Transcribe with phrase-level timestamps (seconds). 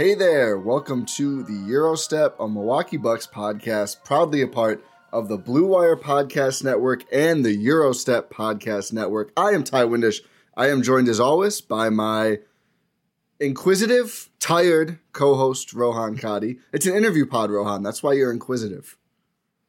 [0.00, 5.28] Hey there, welcome to the Gyro Step, a Milwaukee Bucks podcast, proudly a part of
[5.28, 9.30] the Blue Wire Podcast Network and the Gyro Step Podcast Network.
[9.36, 10.22] I am Ti Windisch.
[10.56, 12.38] I am joined as always by my
[13.40, 16.56] inquisitive, tired co-host Rohan Kadi.
[16.72, 17.82] It's an interview pod, Rohan.
[17.82, 18.96] That's why you're inquisitive.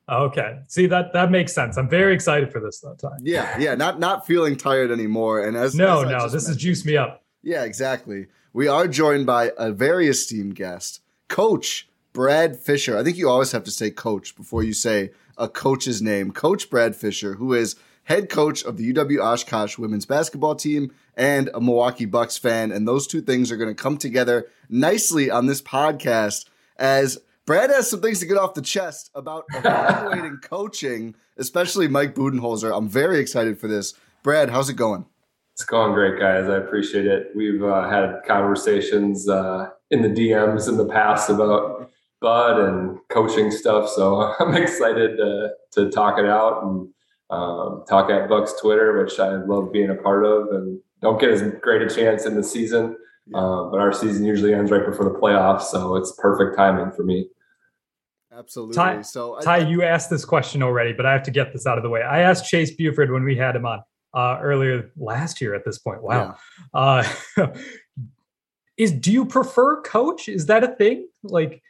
[0.08, 0.59] Okay.
[0.70, 1.76] See that that makes sense.
[1.76, 3.09] I'm very excited for this though, Ti.
[3.20, 5.46] Yeah, yeah, not not feeling tired anymore.
[5.46, 7.26] And as No, as no, this is mentioned- juice me up.
[7.44, 8.28] Yeah, exactly.
[8.54, 11.00] We are joined by a very esteemed guest,
[11.30, 12.98] Coach Brad Fischer.
[12.98, 16.31] I think you always have to say coach before you say a coach's name.
[16.31, 21.50] Coach Brad Fischer, who is head coach of the UW Oshkosh women's basketball team and
[21.53, 22.74] a Milwaukee Bucks fan.
[22.74, 26.44] And those two things are going to come together nicely on this podcast
[26.75, 32.16] as Brad has some things to get off the chest about evaluating coaching, especially Mike
[32.16, 32.78] Budenholzer.
[32.78, 33.94] I'm very excited for this.
[34.24, 35.06] Brad, how's it going?
[35.53, 36.50] It's going great, guys.
[36.50, 37.28] I appreciate it.
[37.35, 41.89] We've uh, had conversations uh, in the DMs in the past about
[42.22, 46.88] Bud and coaching stuff, so I'm excited to, to talk it out and
[47.29, 51.31] um, talk at Bucks Twitter, which I love being a part of, and don't get
[51.31, 52.95] as great a chance in the season.
[53.33, 57.03] Uh, but our season usually ends right before the playoffs, so it's perfect timing for
[57.03, 57.28] me.
[58.33, 58.97] Absolutely.
[58.97, 61.68] Ti, so I- Ti, you asked this question already, but I have to get this
[61.68, 62.01] out of the way.
[62.01, 63.81] I asked Chase Buford when we had him on
[64.14, 66.04] uh, earlier last year at this point.
[66.04, 66.36] Wow.
[66.74, 67.08] Uh,
[68.78, 70.28] is do you prefer coach?
[70.28, 71.08] Is that a thing?
[71.24, 71.62] Like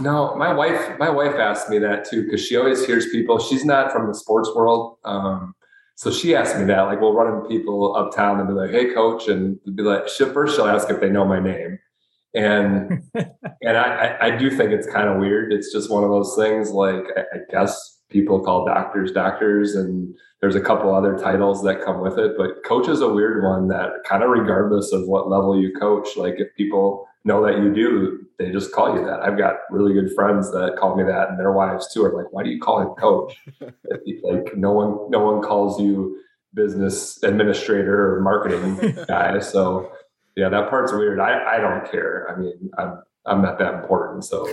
[0.00, 3.38] No, my wife, my wife asked me that too because she always hears people.
[3.38, 5.54] She's not from the sports world, um,
[5.96, 6.82] so she asked me that.
[6.82, 10.24] Like, we'll run into people uptown and be like, "Hey, coach," and be like, she,
[10.26, 11.78] first she'll ask if they know my name,
[12.34, 15.52] and and I, I, I do think it's kind of weird.
[15.52, 16.70] It's just one of those things.
[16.70, 21.84] Like, I, I guess people call doctors doctors, and there's a couple other titles that
[21.84, 22.32] come with it.
[22.36, 26.16] But coach is a weird one that kind of regardless of what level you coach,
[26.16, 29.20] like if people know that you do, they just call you that.
[29.20, 32.32] I've got really good friends that call me that, and their wives too are like,
[32.32, 33.34] "Why do you call him coach?"
[34.22, 36.20] like no one, no one calls you
[36.54, 39.38] business administrator or marketing guy.
[39.40, 39.92] So
[40.36, 41.20] yeah, that part's weird.
[41.20, 42.28] I, I don't care.
[42.30, 44.46] I mean, I'm I'm not that important, so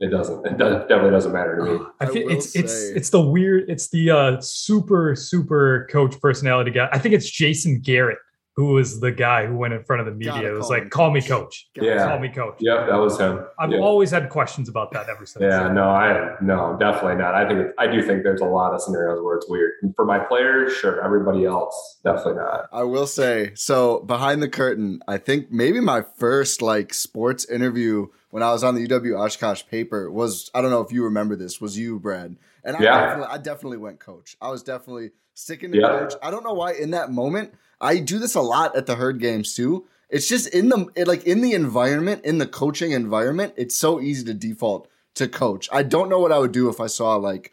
[0.00, 0.46] it doesn't.
[0.46, 1.86] It does, definitely doesn't matter to me.
[2.00, 6.20] I I feel will it's it's it's the weird, it's the uh super, super coach
[6.20, 6.88] personality guy.
[6.92, 8.18] I think it's Jason Garrett
[8.54, 10.32] who was the guy who went in front of the media.
[10.32, 11.68] Gotta It was like, call me coach.
[11.74, 11.84] coach.
[11.84, 12.06] Yeah.
[12.06, 12.56] Call me coach.
[12.60, 13.40] Yep, that was him.
[13.58, 13.78] I've yeah.
[13.78, 15.42] always had questions about that ever since.
[15.42, 17.34] Yeah, no, I no, definitely not.
[17.34, 19.72] I think I do think there's a lot of scenarios where it's weird.
[19.96, 21.02] For my players, sure.
[21.02, 22.68] Everybody else, definitely not.
[22.72, 28.08] I will say, so behind the curtain, I think maybe my first like sports interview
[28.30, 31.36] when I was on the UW Oshkosh paper was I don't know if you remember
[31.36, 33.00] this was you, Brad, and I Yeah.
[33.06, 34.36] definitely I definitely went coach.
[34.42, 35.88] I was definitely sticking to Yeah.
[35.88, 36.14] coach.
[36.22, 39.20] I don't know why in that moment I do this a lot at the herd
[39.20, 39.86] games too.
[40.08, 44.00] It's just in the it, like in the environment in the coaching environment, it's so
[44.00, 45.68] easy to default to coach.
[45.72, 47.52] I don't know what I would do if I saw like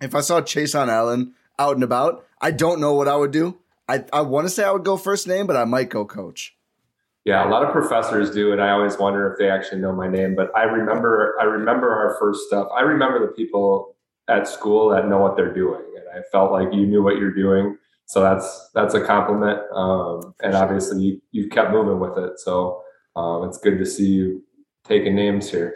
[0.00, 2.26] if I saw Chase on Allen out and about.
[2.40, 3.58] I don't know what I would do.
[3.88, 6.56] I, I want to say I would go first name, but I might go coach.
[7.24, 10.08] Yeah, a lot of professors do, and I always wonder if they actually know my
[10.08, 10.36] name.
[10.36, 12.68] But I remember, I remember our first stuff.
[12.76, 13.96] I remember the people
[14.28, 17.34] at school that know what they're doing, and I felt like you knew what you're
[17.34, 17.78] doing.
[18.06, 19.60] So that's that's a compliment.
[19.74, 22.82] Um, and obviously, you you've kept moving with it, so
[23.16, 24.42] um, it's good to see you
[24.84, 25.74] taking names here.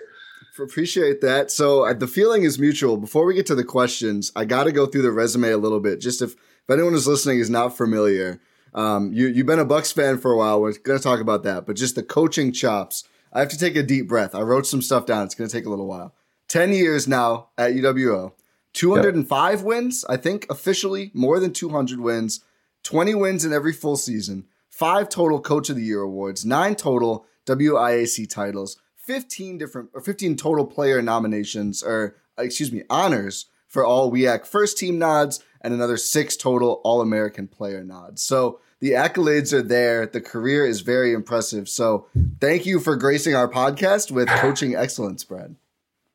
[0.58, 1.50] Appreciate that.
[1.50, 2.98] So uh, the feeling is mutual.
[2.98, 5.80] Before we get to the questions, I got to go through the resume a little
[5.80, 6.00] bit.
[6.00, 8.40] Just if, if anyone who's listening is not familiar,
[8.74, 10.60] um, you you've been a Bucks fan for a while.
[10.60, 13.04] We're going to talk about that, but just the coaching chops.
[13.32, 14.34] I have to take a deep breath.
[14.34, 15.24] I wrote some stuff down.
[15.24, 16.14] It's going to take a little while.
[16.48, 18.32] Ten years now at UWO.
[18.72, 19.64] 205 yep.
[19.64, 22.40] wins, I think officially more than 200 wins,
[22.84, 27.26] 20 wins in every full season, five total Coach of the Year awards, nine total
[27.46, 33.84] WIAC titles, 15 different or 15 total player nominations or uh, excuse me honors for
[33.84, 38.22] all WIAC first team nods and another six total All American player nods.
[38.22, 40.06] So the accolades are there.
[40.06, 41.68] The career is very impressive.
[41.68, 42.06] So
[42.40, 45.56] thank you for gracing our podcast with coaching excellence, Brad.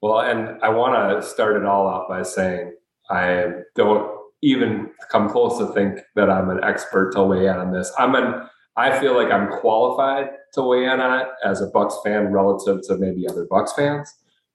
[0.01, 2.73] Well, and I want to start it all out by saying
[3.09, 4.11] I don't
[4.41, 7.91] even come close to think that I'm an expert to weigh in on this.
[7.97, 8.47] I'm an
[8.77, 12.81] I feel like I'm qualified to weigh in on it as a Bucks fan relative
[12.87, 14.13] to maybe other Bucks fans,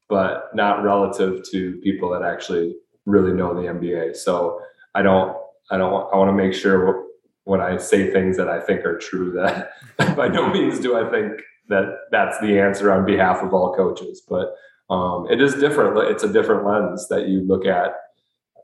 [0.08, 2.76] but not relative to people that actually
[3.06, 4.16] really know the NBA.
[4.16, 4.60] So
[4.94, 5.36] I don't,
[5.70, 7.06] I don't, I want to make sure
[7.44, 9.70] when I say things that I think are true that
[10.16, 14.22] by no means do I think that that's the answer on behalf of all coaches,
[14.28, 14.54] but
[14.90, 15.96] um, it is different.
[16.10, 17.94] It's a different lens that you look at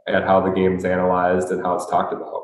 [0.08, 2.42] at how the game's analyzed and how it's talked about.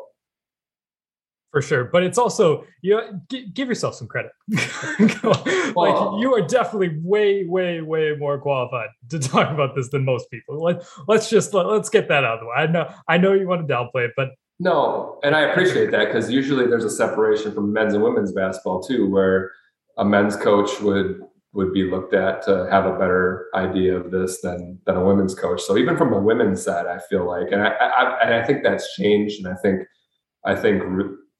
[1.50, 3.20] For sure but it's also you know,
[3.52, 4.32] give yourself some credit.
[5.74, 10.04] Like well, you are definitely way way way more qualified to talk about this than
[10.04, 10.62] most people.
[10.62, 12.54] Let, let's just let, us get that out of the way.
[12.56, 16.06] I know i know you want to downplay it but no and i appreciate that
[16.06, 19.50] because usually there's a separation from men's and women's basketball too where
[19.96, 21.22] a men's coach would
[21.54, 25.34] would be looked at to have a better idea of this than than a women's
[25.34, 28.44] coach so even from the women's side i feel like and i, I and i
[28.44, 29.82] think that's changed and i think
[30.44, 30.82] i think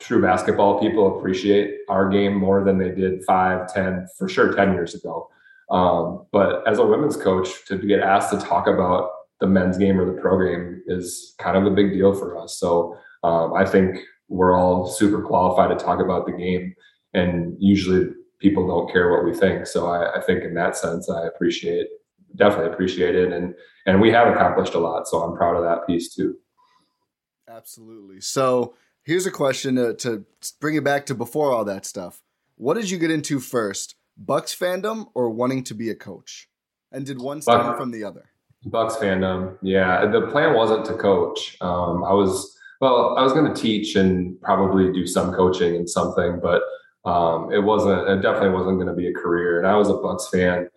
[0.02, 4.72] true basketball people appreciate our game more than they did five, ten, for sure, 10
[4.72, 5.28] years ago.
[5.70, 9.10] Um, but as a women's coach, to get asked to talk about
[9.40, 12.58] the men's game or the pro game is kind of a big deal for us.
[12.58, 16.74] So um, I think we're all super qualified to talk about the game.
[17.14, 18.10] And usually
[18.42, 19.66] people don't care what we think.
[19.66, 21.86] So I, I think in that sense, I appreciate,
[22.36, 23.32] definitely appreciate it.
[23.32, 23.54] And,
[23.86, 25.08] and we have accomplished a lot.
[25.08, 26.36] So I'm proud of that piece too.
[27.48, 28.20] Absolutely.
[28.20, 28.74] So
[29.04, 30.24] Here's a question to, to
[30.60, 32.22] bring it back to before all that stuff.
[32.56, 36.48] What did you get into first, Bucks fandom or wanting to be a coach?
[36.92, 38.26] And did one stem from the other?
[38.66, 40.06] Bucks fandom, yeah.
[40.06, 41.56] The plan wasn't to coach.
[41.60, 45.88] Um, I was well, I was going to teach and probably do some coaching and
[45.88, 46.62] something, but
[47.04, 48.08] um, it wasn't.
[48.08, 49.58] It definitely wasn't going to be a career.
[49.58, 50.68] And I was a Bucks fan.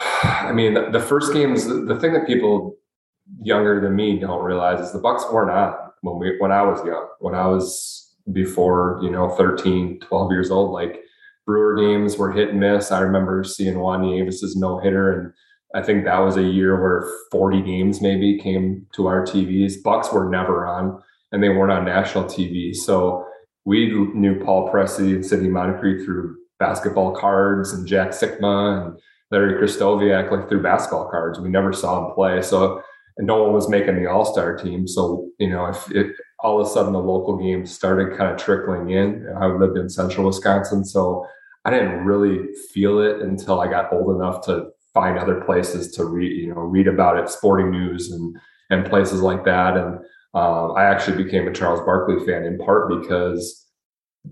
[0.00, 1.66] I mean, the, first games.
[1.66, 2.76] The, thing that people
[3.40, 6.84] younger than me don't realize is the Bucks weren't on when we when I was
[6.84, 11.00] young, when I was before, you know, 13, 12 years old, like
[11.46, 12.90] Brewer games were hit and miss.
[12.90, 15.32] I remember seeing Juan Nieves' no hitter, and
[15.74, 19.82] I think that was a year where 40 games maybe came to our TVs.
[19.82, 21.00] Bucks were never on,
[21.30, 22.74] and they weren't on national TV.
[22.74, 23.25] So
[23.66, 29.60] we knew Paul Pressey and Sidney Moncrief through basketball cards and Jack Sikma and Larry
[29.60, 31.40] Krystkowiak like through basketball cards.
[31.40, 32.40] We never saw him play.
[32.40, 32.80] So
[33.18, 34.86] and no one was making the All Star team.
[34.86, 38.38] So you know, if it all of a sudden the local games started kind of
[38.38, 41.26] trickling in, I lived in Central Wisconsin, so
[41.64, 46.04] I didn't really feel it until I got old enough to find other places to
[46.04, 48.36] read, you know, read about it, sporting news and
[48.70, 49.76] and places like that.
[49.76, 49.98] And
[50.36, 53.66] uh, I actually became a Charles Barkley fan in part because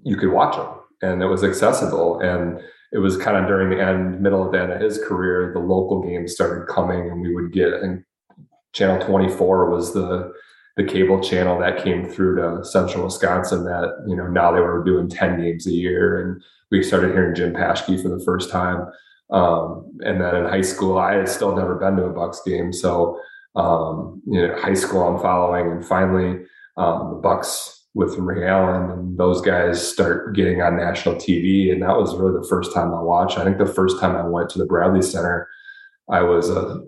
[0.03, 0.67] you could watch him
[1.01, 2.21] and it was accessible.
[2.21, 2.61] And
[2.93, 5.61] it was kind of during the end, middle of the end of his career, the
[5.61, 8.05] local games started coming and we would get, and
[8.75, 10.33] channel 24 was the
[10.77, 14.83] the cable channel that came through to central wisconsin that you know now they were
[14.83, 16.21] doing 10 games a year.
[16.21, 16.43] And
[16.73, 18.89] we started hearing jim paschke for the first time.
[19.31, 22.73] Um, and then in high school i had still never been to a bucks game.
[22.73, 23.21] So
[23.57, 26.45] um, you know high school i'm following and finally
[26.77, 31.83] um, the bucks with ray allen and those guys start getting on national tv and
[31.83, 34.51] that was really the first time i watched i think the first time i went
[34.51, 35.49] to the bradley center
[36.11, 36.81] i was a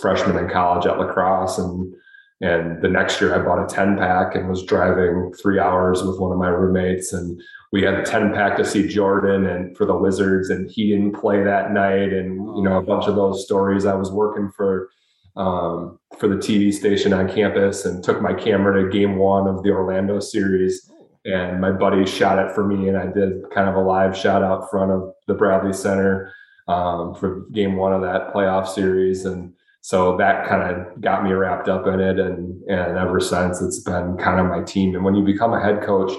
[0.00, 1.94] freshman in college at La Crosse and
[2.40, 6.20] and the next year I bought a 10 pack and was driving three hours with
[6.20, 7.12] one of my roommates.
[7.14, 7.40] And
[7.72, 11.12] we had a 10 pack to see Jordan and for the Wizards, and he didn't
[11.12, 12.12] play that night.
[12.12, 13.86] And, you know, a bunch of those stories.
[13.86, 14.90] I was working for
[15.36, 19.62] um, for the TV station on campus and took my camera to game one of
[19.62, 20.90] the Orlando series.
[21.24, 24.42] And my buddy shot it for me, and I did kind of a live shot
[24.42, 26.32] out front of the Bradley Center
[26.68, 29.24] um, for game one of that playoff series.
[29.24, 32.20] And so that kind of got me wrapped up in it.
[32.20, 34.94] And, and ever since it's been kind of my team.
[34.94, 36.12] And when you become a head coach,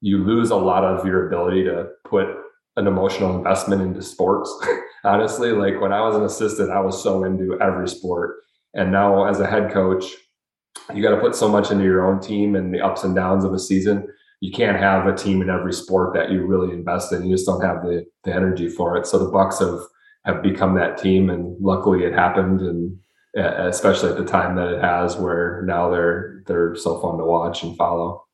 [0.00, 2.28] you lose a lot of your ability to put
[2.76, 4.50] an emotional investment into sports.
[5.04, 8.36] Honestly, like when I was an assistant, I was so into every sport.
[8.74, 10.04] And now as a head coach,
[10.94, 13.44] you got to put so much into your own team and the ups and downs
[13.44, 14.06] of a season.
[14.40, 17.24] You can't have a team in every sport that you really invest in.
[17.24, 19.06] You just don't have the, the energy for it.
[19.06, 19.80] So the Bucks have
[20.24, 22.98] have become that team, and luckily it happened, and
[23.34, 27.62] especially at the time that it has, where now they're they're so fun to watch
[27.62, 28.24] and follow.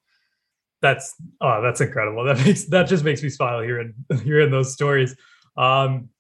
[0.83, 2.25] That's oh, that's incredible.
[2.25, 5.17] That makes that just makes me smile hearing hearing those stories.
[5.57, 6.11] Um,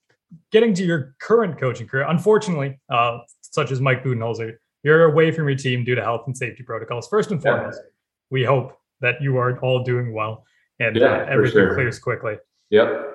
[0.52, 3.18] getting to your current coaching career, unfortunately, uh,
[3.54, 7.08] such as Mike Budenholzer, you're away from your team due to health and safety protocols.
[7.08, 7.90] First and foremost, yeah.
[8.30, 10.44] we hope that you are all doing well
[10.80, 11.75] and yeah, uh, everything sure.
[11.75, 12.37] clears quickly.
[12.70, 13.12] Yep.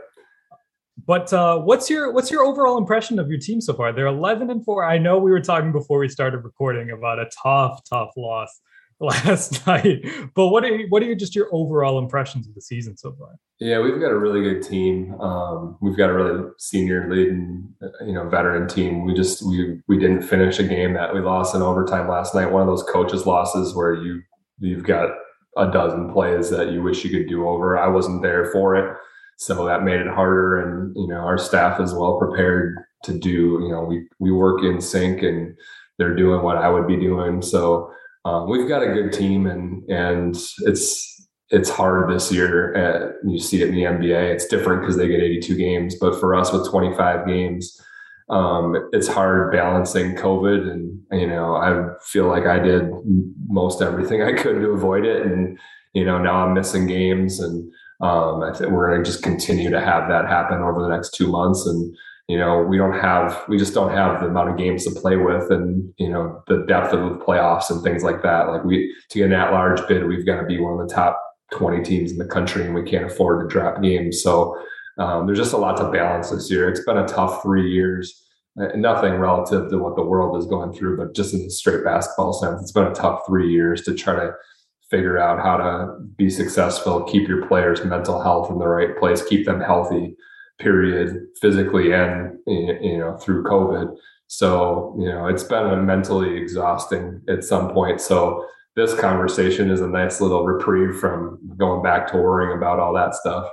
[1.06, 3.94] But uh, what's your what's your overall impression of your team so far?
[3.94, 4.84] They're eleven and four.
[4.84, 8.60] I know we were talking before we started recording about a tough, tough loss
[9.26, 10.06] last night.
[10.36, 13.14] But what are you, what are you, just your overall impressions of the season so
[13.14, 13.36] far?
[13.60, 15.14] Yeah, we've got a really good team.
[15.22, 17.74] Um, we've got a really senior leading,
[18.06, 19.06] you know, veteran team.
[19.06, 22.52] We just we we didn't finish a game that we lost in overtime last night.
[22.52, 24.22] One of those coaches losses where you
[24.60, 25.12] you've got
[25.58, 27.78] a dozen plays that you wish you could do over.
[27.78, 28.98] I wasn't there for it
[29.40, 33.60] so that made it harder and you know our staff is well prepared to do
[33.64, 35.56] you know we we work in sync and
[35.98, 37.90] they're doing what i would be doing so
[38.30, 43.40] um, we've got a good team and and it's it's hard this year uh, you
[43.40, 46.52] see it in the nba it's different because they get 82 games but for us
[46.52, 47.80] with 25 games
[48.30, 52.90] um, it's hard balancing covid and you know i feel like i did
[53.48, 55.58] most everything i could to avoid it and
[55.94, 57.72] you know now i'm missing games and
[58.02, 61.14] um, I think we're going to just continue to have that happen over the next
[61.16, 61.66] two months.
[61.68, 61.94] And,
[62.30, 65.16] you know, we don't have, we just don't have the amount of games to play
[65.16, 68.50] with and, you know, the depth of the playoffs and things like that.
[68.50, 70.94] Like we, to get an at large bid, we've got to be one of the
[70.94, 71.20] top
[71.54, 74.22] 20 teams in the country and we can't afford to drop games.
[74.22, 74.56] So
[75.00, 76.70] um, there's just a lot to balance this year.
[76.70, 78.24] It's been a tough three years.
[78.62, 81.84] Uh, nothing relative to what the world is going through, but just in the straight
[81.84, 84.34] basketball sense, it's been a tough three years to try to
[84.92, 89.24] figure out how to be successful, keep your players' mental health in the right place,
[89.24, 90.16] keep them healthy,
[90.60, 93.96] period, physically and you know through COVID.
[94.28, 98.02] So you know it's been a mentally exhausting at some point.
[98.02, 102.94] So this conversation is a nice little reprieve from going back to worrying about all
[102.94, 103.50] that stuff.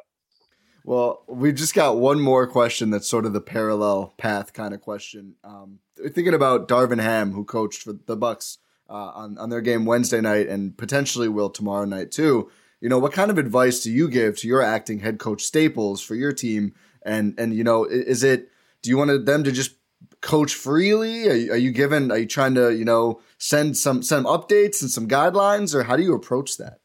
[0.84, 4.80] Well, we've just got one more question that's sort of the parallel path kind of
[4.80, 5.34] question.
[5.42, 8.58] Um, thinking about Darvin Ham, who coached for the Bucks
[8.88, 12.50] uh, on on their game Wednesday night and potentially will tomorrow night too.
[12.80, 16.02] You know, what kind of advice do you give to your acting head coach Staples
[16.02, 16.75] for your team?
[17.06, 18.50] And and you know, is it
[18.82, 19.76] do you want them to just
[20.20, 21.28] coach freely?
[21.28, 22.10] Are you, are you given?
[22.10, 25.96] Are you trying to you know send some some updates and some guidelines, or how
[25.96, 26.80] do you approach that?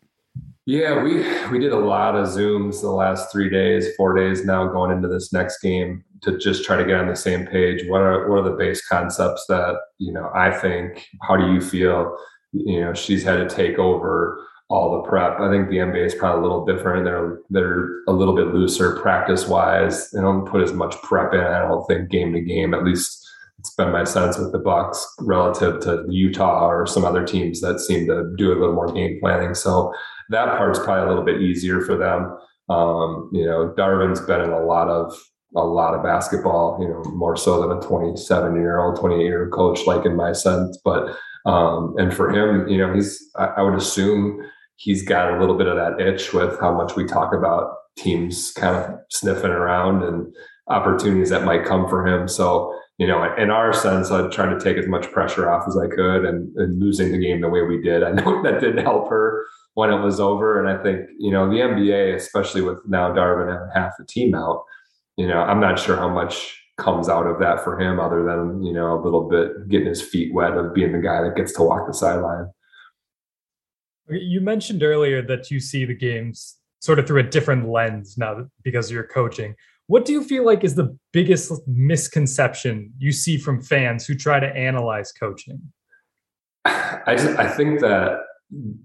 [0.66, 1.16] Yeah, we
[1.50, 5.08] we did a lot of zooms the last three days, four days now, going into
[5.08, 7.90] this next game to just try to get on the same page.
[7.90, 10.30] What are what are the base concepts that you know?
[10.36, 11.08] I think.
[11.24, 12.16] How do you feel?
[12.54, 15.38] You know, she's had to take over all the prep.
[15.40, 17.04] I think the NBA is probably a little different.
[17.04, 20.10] They're they're a little bit looser practice wise.
[20.12, 21.42] They don't put as much prep in.
[21.42, 22.74] I don't think game to game.
[22.74, 23.28] At least
[23.60, 27.82] it's been my sense with the Bucks relative to Utah or some other teams that
[27.82, 29.54] seem to do a little more game planning.
[29.54, 29.94] So
[30.30, 32.38] that part's probably a little bit easier for them.
[32.74, 35.14] Um, you know, Darvin's been in a lot of
[35.54, 39.44] a lot of basketball, you know, more so than a 27 year old, 28 year
[39.44, 40.80] old coach, like in my sense.
[40.84, 41.14] But,
[41.46, 44.40] um, and for him, you know, he's, I, I would assume
[44.76, 48.52] he's got a little bit of that itch with how much we talk about teams
[48.52, 50.34] kind of sniffing around and
[50.68, 52.28] opportunities that might come for him.
[52.28, 55.78] So, you know, in our sense, I tried to take as much pressure off as
[55.78, 58.04] I could and, and losing the game the way we did.
[58.04, 60.60] I know that didn't help her when it was over.
[60.60, 64.36] And I think, you know, the NBA, especially with now Darvin having half the team
[64.36, 64.64] out,
[65.18, 68.64] you know, I'm not sure how much comes out of that for him other than,
[68.64, 71.54] you know, a little bit getting his feet wet of being the guy that gets
[71.54, 72.48] to walk the sideline.
[74.12, 78.46] You mentioned earlier that you see the games sort of through a different lens now
[78.64, 79.56] because you're coaching.
[79.88, 84.40] What do you feel like is the biggest misconception you see from fans who try
[84.40, 85.62] to analyze coaching?
[86.66, 88.20] I just I think that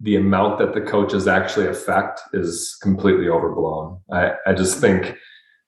[0.01, 4.01] the amount that the coaches actually affect is completely overblown.
[4.13, 5.17] I, I just think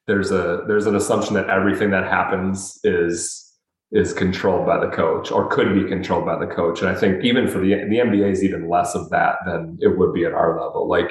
[0.06, 3.47] there's a there's an assumption that everything that happens is
[3.90, 6.80] is controlled by the coach or could be controlled by the coach.
[6.80, 9.98] And I think even for the the NBA is even less of that than it
[9.98, 10.88] would be at our level.
[10.88, 11.10] Like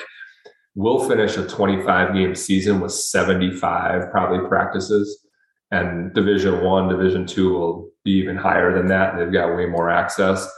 [0.76, 5.26] we'll finish a 25 game season with 75 probably practices
[5.72, 9.18] and division one division two will be even higher than that.
[9.18, 10.50] They've got way more access.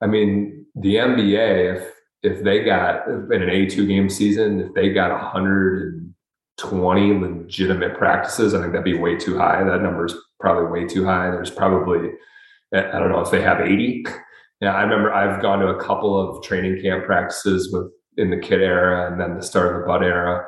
[0.00, 1.92] I mean, the NBA, if
[2.22, 5.10] if they got in an 82 game season, if they got
[6.58, 9.62] 120 legitimate practices, I think that'd be way too high.
[9.62, 11.30] That number is probably way too high.
[11.30, 12.10] There's probably
[12.74, 14.04] I don't know if they have 80.
[14.60, 18.38] Yeah, I remember I've gone to a couple of training camp practices with in the
[18.38, 20.46] Kidd era and then the start of the bud era,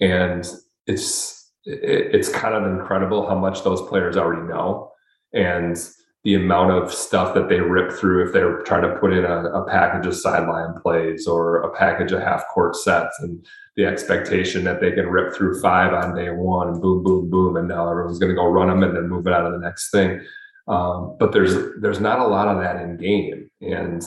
[0.00, 0.48] and
[0.86, 4.90] it's it's kind of incredible how much those players already know
[5.34, 5.76] and
[6.24, 9.44] the amount of stuff that they rip through if they're trying to put in a,
[9.50, 13.44] a package of sideline plays or a package of half court sets and
[13.76, 17.56] the expectation that they can rip through five on day one and boom boom boom
[17.56, 19.58] and now everyone's going to go run them and then move it out of the
[19.58, 20.20] next thing.
[20.68, 23.50] Um, but there's there's not a lot of that in game.
[23.62, 24.02] And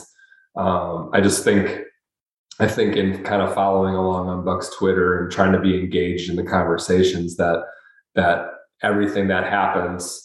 [0.56, 1.80] um, i just think
[2.60, 6.30] I think in kind of following along on Buck's Twitter and trying to be engaged
[6.30, 7.64] in the conversations that
[8.14, 8.46] that
[8.82, 10.23] everything that happens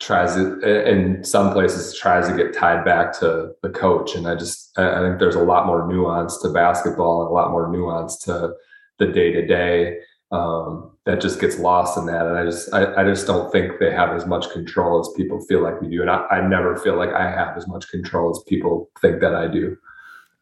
[0.00, 4.14] tries to, in some places tries to get tied back to the coach.
[4.14, 7.50] And i just i think there's a lot more nuance to basketball and a lot
[7.50, 8.54] more nuance to
[8.98, 9.98] the day to day
[10.30, 12.26] that just gets lost in that.
[12.26, 15.40] And i just I, I, just don't think they have as much control as people
[15.46, 16.02] feel like we do.
[16.02, 19.34] And I, I never feel like i have as much control as people think that
[19.34, 19.76] i do.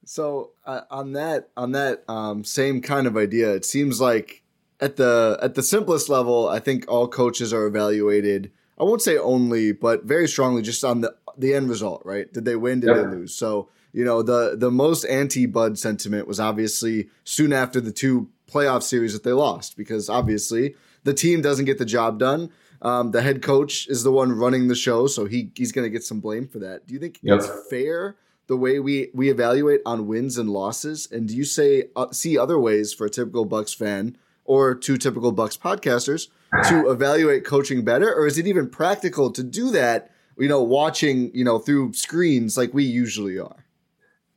[0.05, 4.43] So uh, on that on that um, same kind of idea, it seems like
[4.81, 8.53] at the at the simplest level, I think all coaches are evaluated.
[8.79, 12.03] I won't say only, but very strongly just on the the end result.
[12.05, 12.33] Right?
[12.33, 12.81] Did they win?
[12.81, 12.97] Did yep.
[12.97, 13.35] they lose?
[13.35, 18.29] So you know the the most anti Bud sentiment was obviously soon after the two
[18.51, 22.51] playoff series that they lost because obviously the team doesn't get the job done.
[22.83, 25.91] Um, the head coach is the one running the show, so he he's going to
[25.91, 26.87] get some blame for that.
[26.87, 27.39] Do you think yep.
[27.39, 28.17] it's fair
[28.47, 31.09] the way we we evaluate on wins and losses?
[31.11, 34.97] And do you say uh, see other ways for a typical Bucks fan or two
[34.97, 36.29] typical Bucks podcasters
[36.65, 40.11] to evaluate coaching better, or is it even practical to do that?
[40.39, 43.65] You know, watching you know through screens like we usually are.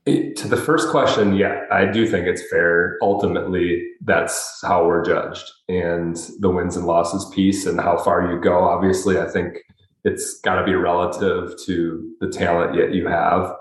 [0.06, 2.98] To the first question, yeah, I do think it's fair.
[3.02, 8.40] Ultimately, that's how we're judged, and the wins and losses piece, and how far you
[8.40, 8.64] go.
[8.64, 9.58] Obviously, I think
[10.04, 13.54] it's got to be relative to the talent yet you have.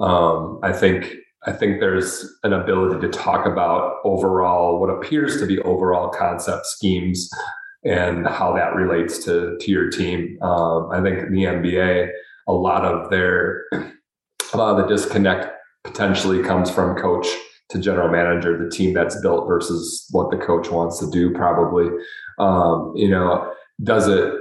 [0.00, 5.46] Um, I think I think there's an ability to talk about overall what appears to
[5.46, 7.28] be overall concept schemes
[7.84, 10.38] and how that relates to to your team.
[10.42, 12.10] Um, I think the NBA,
[12.48, 15.52] a lot of their a lot of the disconnect
[15.84, 17.26] potentially comes from coach
[17.70, 21.32] to general manager, the team that's built versus what the coach wants to do.
[21.32, 21.88] Probably,
[22.38, 24.34] um, you know, does it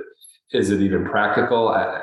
[0.51, 1.69] is it even practical?
[1.69, 2.01] I,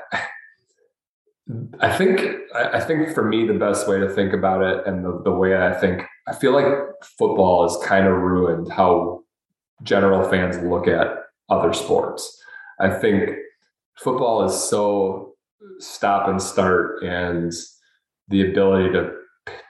[1.81, 2.21] I think
[2.55, 5.57] I think for me the best way to think about it and the, the way
[5.57, 6.67] I think I feel like
[7.19, 9.23] football has kind of ruined how
[9.83, 11.07] general fans look at
[11.49, 12.37] other sports.
[12.81, 13.31] I think
[13.97, 15.35] football is so
[15.79, 17.53] stop and start and
[18.29, 19.13] the ability to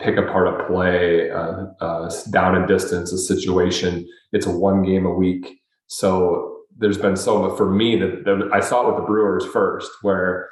[0.00, 4.06] pick apart a play, uh, uh, down and distance, a situation.
[4.32, 5.60] It's one game a week.
[5.86, 10.48] So there's been so for me that I saw it with the Brewers first, where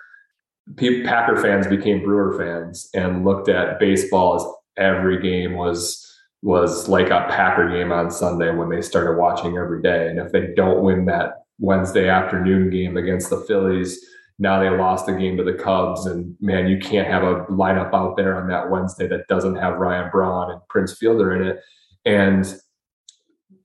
[0.77, 4.45] Packer fans became Brewer fans and looked at baseball as
[4.77, 6.03] every game was
[6.43, 10.09] was like a Packer game on Sunday when they started watching every day.
[10.09, 13.99] And if they don't win that Wednesday afternoon game against the Phillies,
[14.39, 16.07] now they lost the game to the Cubs.
[16.07, 19.79] And man, you can't have a lineup out there on that Wednesday that doesn't have
[19.79, 21.61] Ryan Braun and Prince Fielder in it.
[22.05, 22.45] And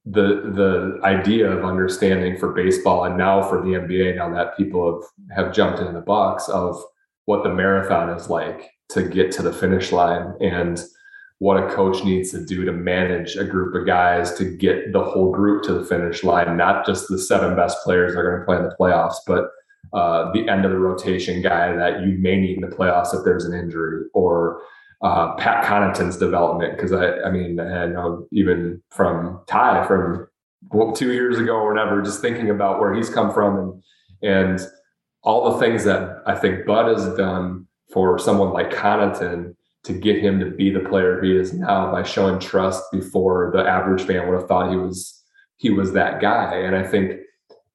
[0.05, 5.03] the the idea of understanding for baseball and now for the NBA, now that people
[5.29, 6.81] have have jumped in the box of
[7.25, 10.84] what the marathon is like to get to the finish line and
[11.41, 15.04] what a coach needs to do to manage a group of guys to get the
[15.04, 18.39] whole group to the finish line, not just the seven best players that are going
[18.39, 19.49] to play in the playoffs, but
[19.97, 23.25] uh, the end of the rotation guy that you may need in the playoffs if
[23.25, 24.62] there's an injury or
[25.01, 26.77] uh, Pat Connaughton's development.
[26.77, 30.27] Cause I, I mean, I know even from Ti from
[30.93, 33.82] two years ago or whatever, just thinking about where he's come from
[34.21, 34.67] and, and
[35.23, 40.24] all the things that I think Bud has done for someone like Connaughton to get
[40.24, 44.28] him to be the player he is now by showing trust before the average fan
[44.28, 45.24] would have thought he was
[45.58, 46.56] he was that guy.
[46.56, 47.20] And I think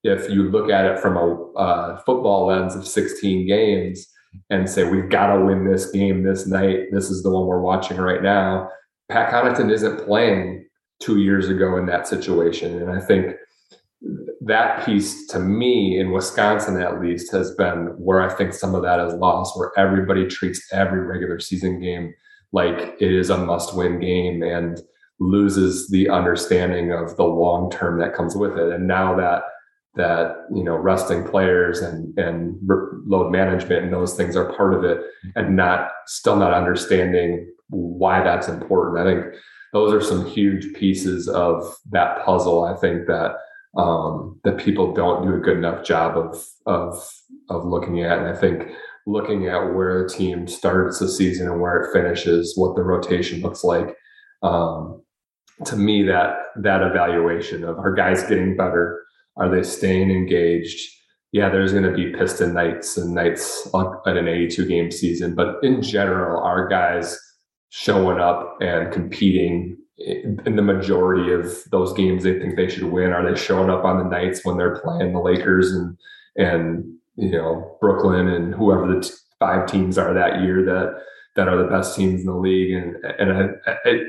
[0.03, 4.07] if you look at it from a uh, football lens of 16 games
[4.51, 7.61] and say we've got to win this game this night, this is the one we're
[7.61, 8.69] watching right now.
[9.09, 10.67] Pat Connaughton isn't playing
[11.01, 13.37] two years ago in that situation, and I think
[14.47, 18.83] that piece to me in Wisconsin at least has been where I think some of
[18.83, 22.15] that is lost, where everybody treats every regular season game
[22.53, 24.81] like it is a must win game and
[25.19, 28.73] loses the understanding of the long term that comes with it.
[28.73, 29.43] And now that
[29.97, 32.57] that you know resting players and and
[33.07, 35.01] load management and those things are part of it
[35.35, 39.35] and not still not understanding why that's important i think
[39.73, 43.37] those are some huge pieces of that puzzle i think that
[43.77, 47.11] um, that people don't do a good enough job of of
[47.51, 48.69] of looking at and i think
[49.07, 53.41] looking at where a team starts the season and where it finishes what the rotation
[53.41, 53.95] looks like
[54.43, 55.03] um,
[55.65, 60.91] to me that that evaluation of are guys getting better are they staying engaged?
[61.33, 65.57] Yeah, there's going to be piston nights and nights at an 82 game season, but
[65.63, 67.19] in general, our guys
[67.69, 73.13] showing up and competing in the majority of those games they think they should win?
[73.13, 75.97] Are they showing up on the nights when they're playing the Lakers and
[76.37, 76.85] and
[77.17, 81.03] you know Brooklyn and whoever the t- five teams are that year that
[81.37, 82.75] that are the best teams in the league?
[82.75, 84.01] And and I, I,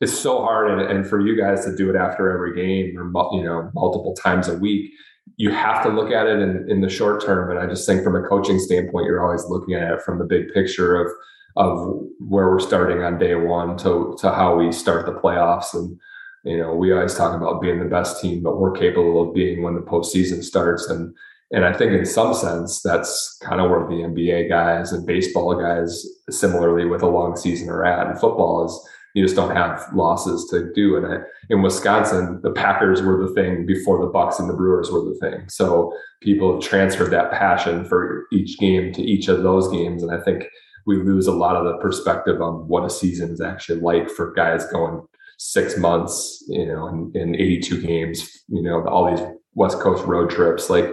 [0.00, 3.36] it's so hard and, and for you guys to do it after every game or
[3.36, 4.90] you know multiple times a week
[5.36, 8.02] you have to look at it in, in the short term and i just think
[8.02, 11.10] from a coaching standpoint you're always looking at it from the big picture of
[11.58, 11.76] of
[12.20, 15.98] where we're starting on day one to to how we start the playoffs and
[16.44, 19.62] you know we always talk about being the best team but we're capable of being
[19.62, 21.14] when the postseason starts and
[21.50, 25.54] and I think in some sense that's kind of where the NBA guys and baseball
[25.60, 29.84] guys similarly with a long season are at and football is you just don't have
[29.94, 30.96] losses to do.
[30.96, 35.00] And in Wisconsin, the Packers were the thing before the Bucks and the Brewers were
[35.00, 35.48] the thing.
[35.48, 40.12] So people have transferred that passion for each game to each of those games, and
[40.12, 40.44] I think
[40.88, 44.32] we lose a lot of the perspective on what a season is actually like for
[44.32, 49.80] guys going six months, you know, in, in 82 games, you know, all these West
[49.80, 50.70] Coast road trips.
[50.70, 50.86] Like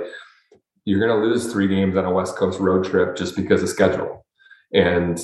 [0.84, 3.70] you're going to lose three games on a West Coast road trip just because of
[3.70, 4.26] schedule.
[4.74, 5.18] And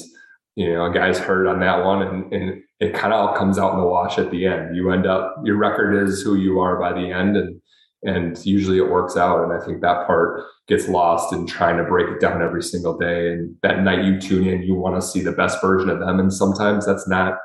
[0.56, 3.58] you know, a guy's hurt on that one, and, and it kind of all comes
[3.58, 4.76] out in the wash at the end.
[4.76, 7.62] You end up your record is who you are by the end, and
[8.04, 9.44] and usually it works out.
[9.44, 12.98] And I think that part gets lost in trying to break it down every single
[12.98, 13.34] day.
[13.34, 16.20] And that night you tune in, you want to see the best version of them,
[16.20, 17.38] and sometimes that's not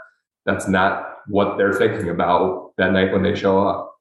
[0.45, 3.93] that's not what they're thinking about that night when they show up.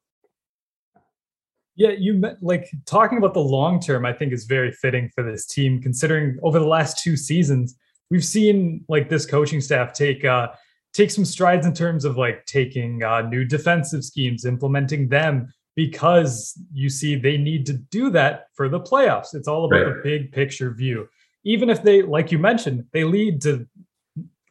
[1.76, 4.06] Yeah, you like talking about the long term.
[4.06, 7.76] I think is very fitting for this team, considering over the last two seasons
[8.10, 10.48] we've seen like this coaching staff take uh
[10.94, 16.58] take some strides in terms of like taking uh, new defensive schemes, implementing them because
[16.74, 19.34] you see they need to do that for the playoffs.
[19.34, 19.96] It's all about right.
[19.96, 21.08] the big picture view.
[21.44, 23.68] Even if they, like you mentioned, they lead to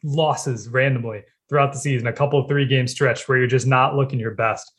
[0.03, 3.95] losses randomly throughout the season, a couple of three game stretch where you're just not
[3.95, 4.71] looking your best.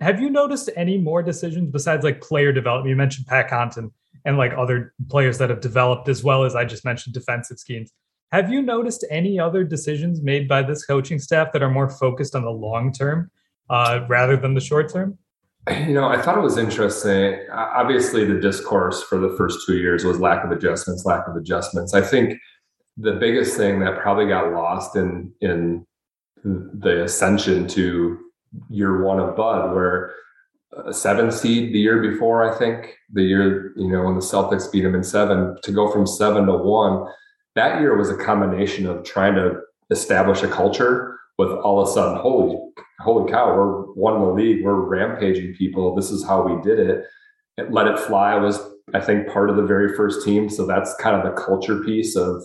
[0.00, 2.90] Have you noticed any more decisions besides like player development?
[2.90, 3.92] You mentioned Pat Connaughton
[4.24, 7.92] and like other players that have developed as well as I just mentioned defensive schemes.
[8.32, 12.34] Have you noticed any other decisions made by this coaching staff that are more focused
[12.34, 13.30] on the long term
[13.68, 15.18] uh, rather than the short term?
[15.86, 17.38] You know, I thought it was interesting.
[17.52, 21.94] Obviously, the discourse for the first two years was lack of adjustments, lack of adjustments.
[21.94, 22.36] I think
[22.96, 25.86] the biggest thing that probably got lost in in
[26.44, 28.18] the ascension to
[28.70, 30.12] year one of Bud, where
[30.72, 34.20] a uh, seven seed the year before, I think the year you know when the
[34.20, 37.06] Celtics beat them in seven, to go from seven to one
[37.54, 41.92] that year was a combination of trying to establish a culture with all of a
[41.92, 42.56] sudden, holy,
[43.00, 45.94] holy cow, we're one in the league, we're rampaging people.
[45.94, 47.04] This is how we did it.
[47.56, 47.72] it.
[47.72, 48.60] Let it fly was,
[48.94, 50.48] I think, part of the very first team.
[50.48, 52.44] So that's kind of the culture piece of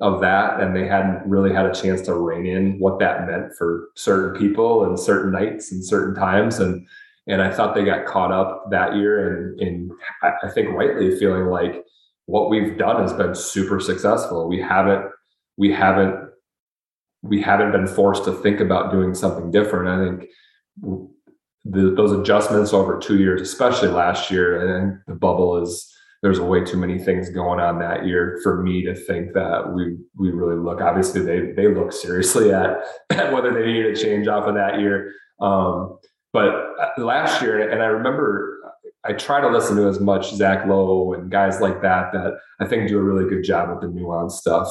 [0.00, 0.60] of that.
[0.60, 4.38] And they hadn't really had a chance to rein in what that meant for certain
[4.38, 6.60] people and certain nights and certain times.
[6.60, 6.86] And
[7.26, 9.90] and I thought they got caught up that year and in
[10.22, 11.84] I think rightly feeling like
[12.26, 14.48] what we've done has been super successful.
[14.48, 15.10] We haven't
[15.56, 16.27] we haven't
[17.22, 19.88] we haven't been forced to think about doing something different.
[19.88, 20.30] I think
[21.64, 26.64] the, those adjustments over two years, especially last year, and the bubble is there's way
[26.64, 30.56] too many things going on that year for me to think that we we really
[30.56, 30.80] look.
[30.80, 32.78] Obviously, they they look seriously at,
[33.10, 35.12] at whether they need a change off of that year.
[35.40, 35.98] Um,
[36.32, 38.58] but uh, last year, and I remember
[39.04, 42.66] I try to listen to as much Zach Lowe and guys like that that I
[42.66, 44.68] think do a really good job with the nuance stuff.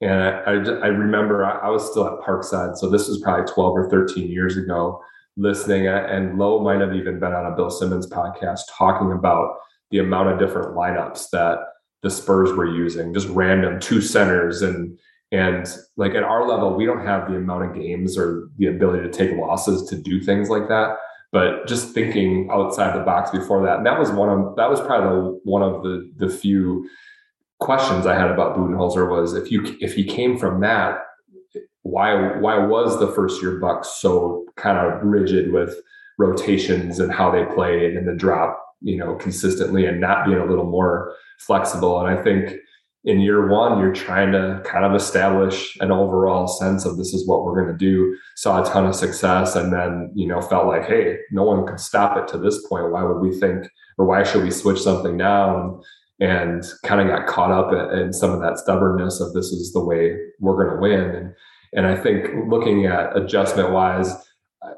[0.00, 3.90] And I, I, remember I, was still at Parkside, so this was probably 12 or
[3.90, 5.02] 13 years ago,
[5.36, 5.88] listening.
[5.88, 9.56] Uh, and Lowe might have even been on a Bill Simmons podcast talking about
[9.90, 11.58] the amount of different lineups that
[12.02, 14.98] the Spurs were using, just random two centers and
[15.32, 19.02] and like at our level, we don't have the amount of games or the ability
[19.02, 20.96] to take losses to do things like that
[21.32, 24.80] but just thinking outside the box before that and that was one of that was
[24.80, 26.88] probably one of the the few
[27.60, 30.98] questions i had about budenholzer was if you if he came from that
[31.82, 35.80] why why was the first year bucks so kind of rigid with
[36.18, 40.44] rotations and how they played and the drop you know, consistently and not being a
[40.44, 42.00] little more flexible.
[42.00, 42.54] And I think
[43.04, 47.26] in year one, you're trying to kind of establish an overall sense of this is
[47.26, 48.16] what we're going to do.
[48.36, 51.78] Saw a ton of success, and then you know felt like, hey, no one can
[51.78, 52.90] stop it to this point.
[52.90, 55.60] Why would we think, or why should we switch something now?
[55.60, 55.84] And,
[56.20, 59.84] and kind of got caught up in some of that stubbornness of this is the
[59.84, 61.14] way we're going to win.
[61.14, 61.34] And
[61.72, 64.12] and I think looking at adjustment wise,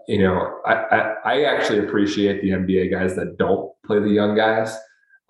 [0.06, 4.36] you know, I, I, I actually appreciate the NBA guys that don't play the young
[4.36, 4.76] guys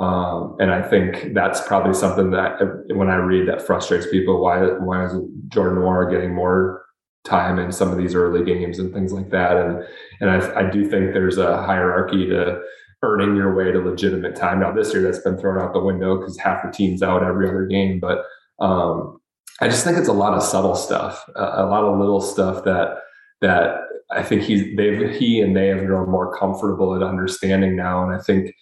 [0.03, 4.43] um, and I think that's probably something that when I read that frustrates people.
[4.43, 5.13] Why why is
[5.49, 6.85] Jordan Nwora getting more
[7.25, 9.57] time in some of these early games and things like that?
[9.57, 9.85] And
[10.21, 12.61] and I, I do think there's a hierarchy to
[13.03, 14.61] earning your way to legitimate time.
[14.61, 17.49] Now this year that's been thrown out the window because half the team's out every
[17.49, 17.99] other game.
[17.99, 18.25] But
[18.61, 19.21] um,
[19.61, 22.65] I just think it's a lot of subtle stuff, a, a lot of little stuff
[22.65, 22.99] that
[23.41, 28.05] that I think he's they've he and they have grown more comfortable at understanding now.
[28.05, 28.55] And I think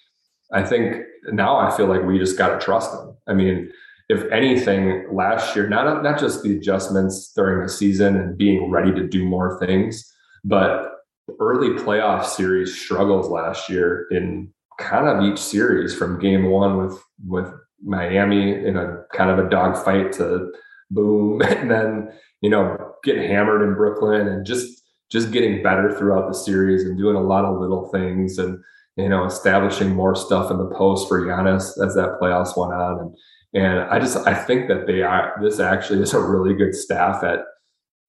[0.52, 3.16] I think now I feel like we just got to trust them.
[3.28, 3.70] I mean,
[4.08, 8.92] if anything, last year, not not just the adjustments during the season and being ready
[8.92, 10.12] to do more things,
[10.44, 10.99] but
[11.40, 17.02] early playoff series struggles last year in kind of each series from game one with
[17.26, 20.52] with Miami in a kind of a dogfight to
[20.90, 22.08] boom, and then
[22.40, 26.96] you know getting hammered in Brooklyn and just just getting better throughout the series and
[26.96, 28.62] doing a lot of little things and
[29.00, 33.00] you know, establishing more stuff in the post for Giannis as that playoffs went on.
[33.00, 33.16] And
[33.52, 37.24] and I just I think that they are this actually is a really good staff
[37.24, 37.40] at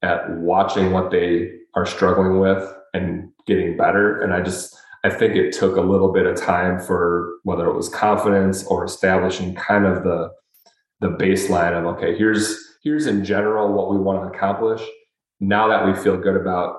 [0.01, 4.21] at watching what they are struggling with and getting better.
[4.21, 7.75] And I just I think it took a little bit of time for whether it
[7.75, 10.31] was confidence or establishing kind of the
[10.99, 14.81] the baseline of okay, here's here's in general what we want to accomplish.
[15.39, 16.77] Now that we feel good about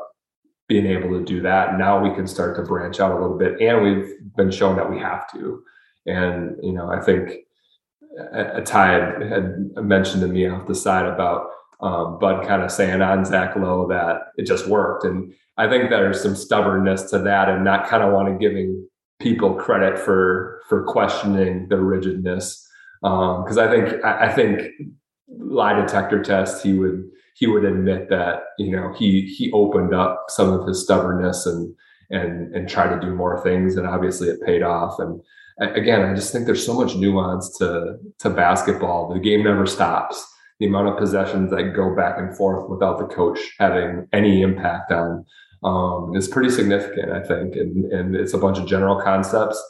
[0.68, 1.76] being able to do that.
[1.76, 4.90] Now we can start to branch out a little bit, and we've been shown that
[4.90, 5.62] we have to.
[6.06, 7.32] And you know, I think
[8.32, 11.48] a Ti had, had mentioned to me off the side about
[11.80, 15.90] um, Bud kind of saying on Zach Lowe that it just worked, and I think
[15.90, 18.84] there's some stubbornness to that, and not kind of want to giving
[19.20, 22.68] people credit for for questioning the rigidness.
[23.00, 24.62] Because um, I think I, I think
[25.38, 27.04] lie detector test he would
[27.36, 31.72] he would admit that you know he he opened up some of his stubbornness and
[32.10, 34.98] and and try to do more things and obviously it paid off.
[34.98, 35.20] And
[35.60, 39.12] again i just think there's so much nuance to to basketball.
[39.12, 40.26] The game never stops.
[40.58, 44.90] The amount of possessions that go back and forth without the coach having any impact
[44.90, 45.24] on
[45.64, 49.62] um, is pretty significant i think and and it's a bunch of general concepts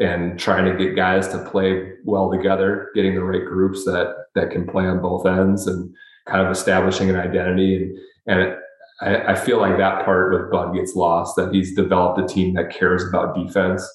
[0.00, 4.50] and trying to get guys to play well together getting the right groups that that
[4.50, 5.92] can play on both ends and
[6.28, 7.76] kind of establishing an identity.
[7.76, 8.58] And, and it,
[9.00, 12.54] I, I, feel like that part with Bud gets lost, that he's developed a team
[12.54, 13.88] that cares about defense.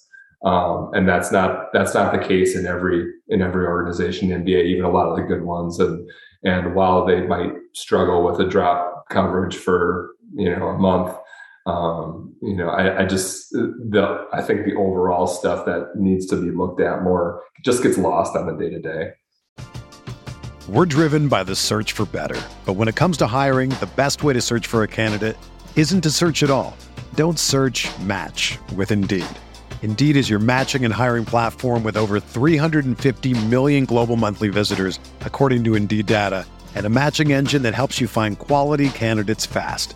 [0.43, 4.65] Um, and that's not that's not the case in every in every organization in NBA,
[4.65, 5.79] even a lot of the good ones.
[5.79, 6.09] And
[6.43, 11.15] and while they might struggle with a drop coverage for you know a month,
[11.65, 16.35] um, you know, I, I, just the I think the overall stuff that needs to
[16.35, 19.11] be looked at more just gets lost on the day to day.
[20.67, 22.41] We're driven by the search for better.
[22.65, 25.37] But when it comes to hiring, the best way to search for a candidate
[25.75, 26.75] isn't to search at all.
[27.15, 29.25] Don't search match with Indeed.
[29.81, 35.65] Indeed is your matching and hiring platform with over 350 million global monthly visitors, according
[35.65, 36.45] to Indeed data,
[36.75, 39.95] and a matching engine that helps you find quality candidates fast.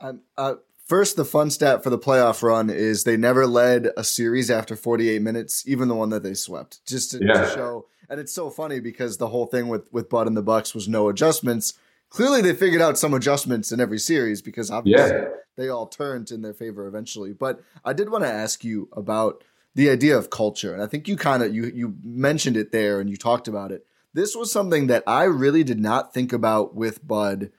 [0.00, 0.54] Um, uh,
[0.86, 4.76] first, the fun stat for the playoff run is they never led a series after
[4.76, 6.84] 48 minutes, even the one that they swept.
[6.86, 7.42] Just to, Yeah.
[7.44, 10.42] to show, and it's so funny because the whole thing with with Bud and the
[10.42, 11.74] Bucks was no adjustments.
[12.10, 15.28] Clearly, they figured out some adjustments in every series because obviously Yeah.
[15.56, 17.32] they all turned in their favor eventually.
[17.34, 21.06] But I did want to ask you about the idea of culture, and I think
[21.06, 23.84] you kind of you you mentioned it there and you talked about it.
[24.14, 27.50] This was something that I really did not think about with Bud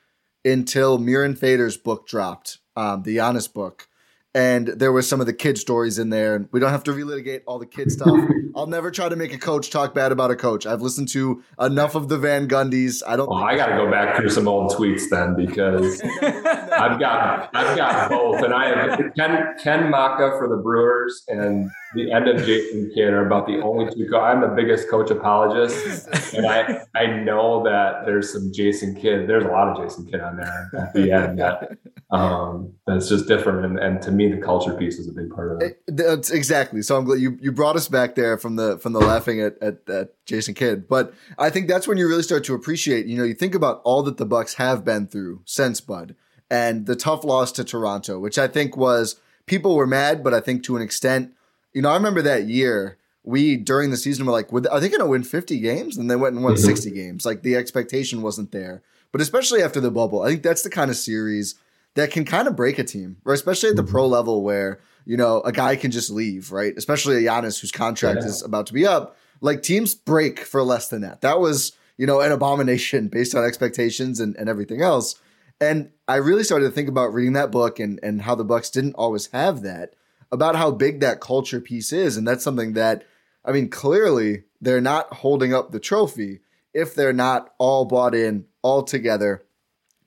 [0.46, 3.88] until Mirin Fader's book dropped, um, the Giannis book.
[4.36, 6.92] And there were some of the Kidd stories in there, and we don't have to
[6.92, 8.16] relitigate all the Kidd stuff.
[8.56, 10.66] I'll never try to make a coach talk bad about a coach.
[10.66, 13.02] I've listened to enough of the Van Gundys.
[13.08, 13.30] I don't.
[13.30, 17.78] Well, I got to go back through some old tweets then because I've got I've
[17.78, 22.46] got both, and I have Ken Ken Macha for the Brewers and the end of
[22.46, 24.08] Jason Kidd are about the only two.
[24.10, 29.28] Co- I'm the biggest coach apologist, and I I know that there's some Jason Kidd.
[29.28, 31.78] There's a lot of Jason Kidd on there at the end that
[32.12, 35.52] um, that's just different, and, and to me the culture piece is a big part
[35.52, 35.82] of it.
[35.88, 36.82] That's exactly.
[36.82, 39.62] So I'm glad you, you brought us back there from the from the laughing at,
[39.62, 40.88] at, at Jason Kidd.
[40.88, 43.06] But I think that's when you really start to appreciate.
[43.06, 46.16] You know, you think about all that the Bucks have been through since Bud
[46.50, 50.40] and the tough loss to Toronto, which I think was people were mad, but I
[50.40, 51.34] think to an extent,
[51.74, 54.90] you know, I remember that year we during the season were like, "Would- are they
[54.90, 55.98] going to win 50 games?
[55.98, 56.64] And they went and won mm-hmm.
[56.66, 57.26] 60 games.
[57.26, 58.82] Like the expectation wasn't there.
[59.12, 61.56] But especially after the bubble, I think that's the kind of series
[61.96, 64.14] that can kind of break a team, or especially at the pro mm-hmm.
[64.14, 66.74] level where you know a guy can just leave, right?
[66.78, 68.28] Especially a Giannis whose contract Yeah.
[68.28, 69.18] is about to be up.
[69.42, 71.22] Like teams break for less than that.
[71.22, 75.16] That was you know an abomination based on expectations and, and everything else.
[75.62, 78.70] And I really started to think about reading that book and and how the Bucks
[78.70, 79.94] didn't always have that
[80.32, 83.04] about how big that culture piece is, and that's something that
[83.44, 86.40] I mean clearly they're not holding up the trophy
[86.74, 89.44] if they're not all bought in, all together,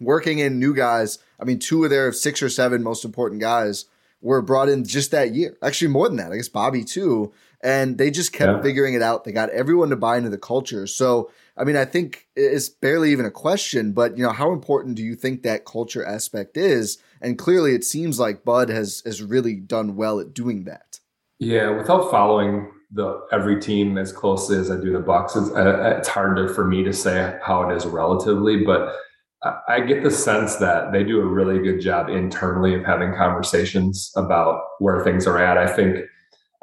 [0.00, 1.18] working in new guys.
[1.40, 3.86] I mean, two of their six or seven most important guys
[4.20, 5.56] were brought in just that year.
[5.62, 6.30] Actually, more than that.
[6.32, 7.32] I guess Bobby too.
[7.60, 8.62] And they just kept Yeah.
[8.62, 9.24] figuring it out.
[9.24, 10.86] They got everyone to buy into the culture.
[10.86, 14.96] So, I mean, I think it's barely even a question, but you know, how important
[14.96, 16.98] do you think that culture aspect is?
[17.20, 21.00] And clearly, it seems like Bud has has really done well at doing that.
[21.38, 25.96] Yeah, without following the every team as closely as I do the Bucks, it's, uh,
[25.98, 28.64] it's hard for me to say how it is relatively.
[28.64, 28.94] But
[29.42, 33.14] I, I get the sense that they do a really good job internally of having
[33.14, 35.58] conversations about where things are at.
[35.58, 35.98] I think,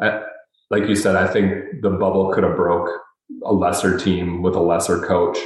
[0.02, 0.24] I,
[0.72, 2.90] like you said, I think the bubble could have broke
[3.44, 5.38] a lesser team with a lesser coach,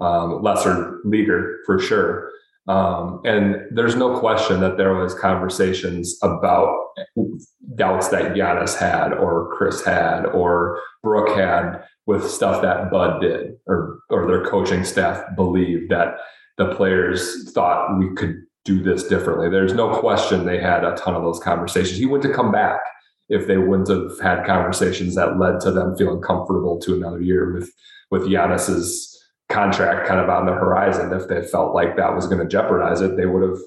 [0.00, 2.30] um, lesser leader for sure.
[2.68, 6.76] Um, and there's no question that there was conversations about
[7.76, 13.56] doubts that Giannis had or Chris had or Brooke had with stuff that Bud did
[13.66, 16.18] or or their coaching staff believed that
[16.58, 19.48] the players thought we could do this differently.
[19.48, 21.98] There's no question they had a ton of those conversations.
[21.98, 22.80] He went to come back
[23.28, 27.52] if they wouldn't have had conversations that led to them feeling comfortable to another year
[27.52, 27.70] with
[28.10, 29.14] with Giannis's
[29.48, 31.12] contract kind of on the horizon.
[31.12, 33.58] If they felt like that was going to jeopardize it, they would have.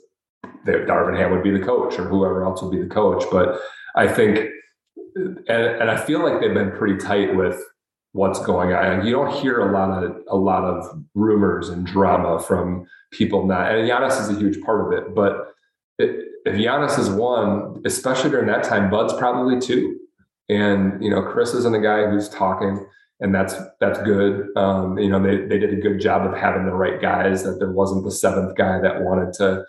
[0.66, 3.24] They, Darvin Ham would be the coach, or whoever else would be the coach.
[3.32, 3.60] But
[3.96, 4.48] I think,
[5.16, 7.60] and, and I feel like they've been pretty tight with
[8.12, 9.06] what's going on.
[9.06, 13.74] You don't hear a lot of a lot of rumors and drama from people not.
[13.74, 15.54] And Giannis is a huge part of it, but
[16.02, 19.98] if Giannis is one, especially during that time, Bud's probably two.
[20.50, 22.86] And you know, Chris isn't a guy who's talking,
[23.20, 24.48] and that's that's good.
[24.58, 27.44] Um, you know, they they did a good job of having the right guys.
[27.44, 29.64] That there wasn't the seventh guy that wanted to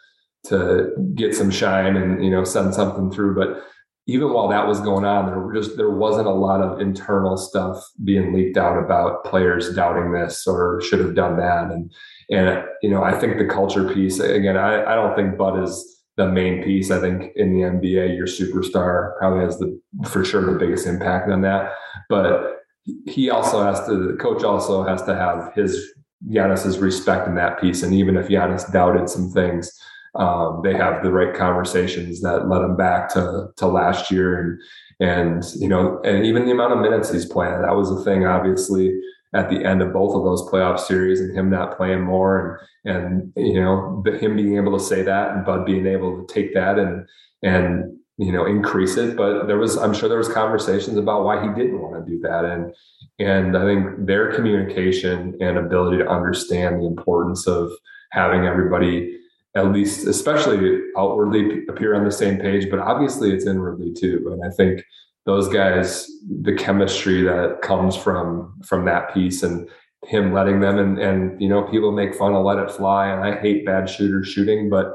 [0.44, 3.36] to get some shine and you know send something through.
[3.36, 3.62] But
[4.08, 7.84] even while that was going on, there just there wasn't a lot of internal stuff
[8.02, 11.70] being leaked out about players doubting this or should have done that.
[11.70, 11.92] And
[12.30, 14.56] and you know, I think the culture piece again.
[14.56, 16.90] I, I don't think Bud is the main piece.
[16.90, 21.30] I think in the NBA, your superstar probably has the for sure the biggest impact
[21.30, 21.72] on that.
[22.08, 22.58] But
[23.06, 24.12] he also has to.
[24.12, 25.92] The coach also has to have his
[26.28, 27.82] Giannis's respect in that piece.
[27.82, 29.72] And even if Giannis doubted some things,
[30.14, 34.60] um, they have the right conversations that led him back to to last year and
[35.00, 38.26] and you know and even the amount of minutes he's playing that was a thing
[38.26, 38.94] obviously
[39.34, 42.58] at the end of both of those playoff series and him not playing more and
[42.84, 46.52] and you know him being able to say that and Bud being able to take
[46.54, 47.06] that and
[47.42, 49.16] and you know increase it.
[49.16, 52.18] But there was i'm sure there was conversations about why he didn't want to do
[52.20, 52.44] that.
[52.44, 52.74] And
[53.18, 57.70] and i think their communication and ability to understand the importance of
[58.10, 59.18] having everybody
[59.54, 62.70] at least especially outwardly appear on the same page.
[62.70, 64.30] But obviously it's inwardly too.
[64.32, 64.84] And i think
[65.26, 66.08] those guys
[66.42, 69.68] the chemistry that comes from from that piece and
[70.04, 73.22] him letting them and and you know people make fun of let it fly and
[73.22, 74.94] i hate bad shooters shooting but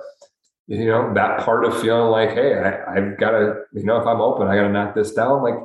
[0.68, 4.06] you know, that part of feeling like, hey, I, I've got to, you know, if
[4.06, 5.42] I'm open, I got to knock this down.
[5.42, 5.56] Like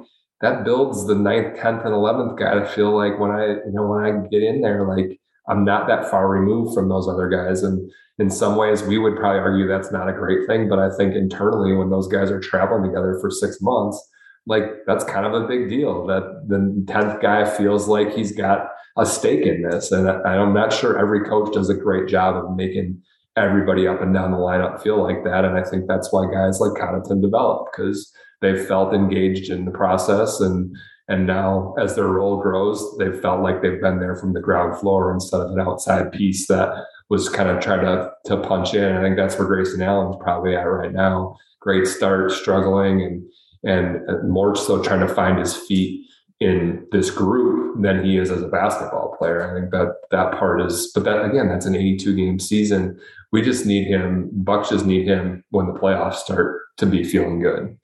[0.41, 3.87] that builds the ninth, tenth, and eleventh guy to feel like when I, you know,
[3.87, 7.65] when I get in there, like I'm not that far removed from those other guys.
[7.65, 10.69] And in some ways, we would probably argue that's not a great thing.
[10.69, 14.01] But I think internally, when those guys are traveling together for six months,
[14.47, 18.69] like that's kind of a big deal that the 10th guy feels like he's got
[18.97, 19.93] a stake in this.
[19.93, 23.01] And I'm not sure every coach does a great job of making
[23.37, 25.45] everybody up and down the lineup feel like that.
[25.45, 29.71] And I think that's why guys like Connaughton develop because they've felt engaged in the
[29.71, 30.75] process and
[31.09, 34.79] and now as their role grows, they've felt like they've been there from the ground
[34.79, 36.73] floor instead of an outside piece that
[37.11, 38.97] was kind of trying to to punch in.
[38.97, 41.37] I think that's where Grayson Allen's probably at right now.
[41.61, 43.23] Great start, struggling and
[43.65, 46.07] and uh, more so trying to find his feet
[46.41, 49.49] in this group than he is as a basketball player.
[49.49, 52.99] I think that that part is, but that again, that's an 82 game season.
[53.31, 54.29] We just need him.
[54.33, 57.79] Bucks just need him when the playoffs start to be feeling good.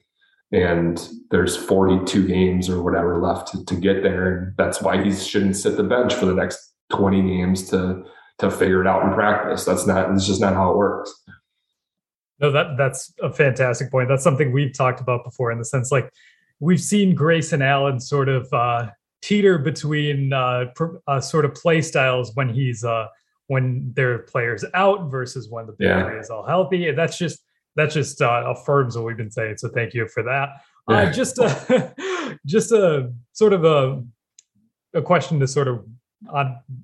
[0.51, 5.13] And there's 42 games or whatever left to, to get there, and that's why he
[5.13, 8.03] shouldn't sit the bench for the next 20 games to
[8.39, 9.65] to figure it out in practice.
[9.65, 10.11] That's not.
[10.11, 11.13] It's just not how it works.
[12.39, 14.07] No, that that's a fantastic point.
[14.07, 16.11] That's something we've talked about before in the sense like
[16.59, 18.89] we've seen Grayson Allen sort of uh,
[19.21, 20.65] teeter between uh,
[21.07, 23.07] uh, sort of play styles when he's uh,
[23.47, 26.19] when there are players out versus when the big yeah.
[26.19, 26.87] is all healthy.
[26.87, 27.39] And that's just
[27.75, 29.57] that just uh, affirms what we've been saying.
[29.57, 30.49] So thank you for that.
[30.89, 31.11] Uh, yeah.
[31.11, 34.03] just a just a sort of a
[34.93, 35.85] a question to sort of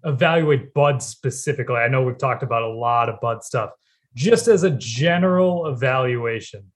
[0.04, 1.76] evaluate Bud specifically.
[1.76, 3.72] I know we've talked about a lot of Bud stuff.
[4.16, 6.72] Just as a general evaluation,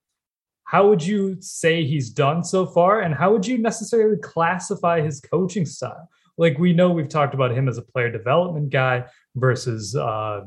[0.65, 3.01] how would you say he's done so far?
[3.01, 6.09] And how would you necessarily classify his coaching style?
[6.37, 10.41] Like we know we've talked about him as a player development guy versus uh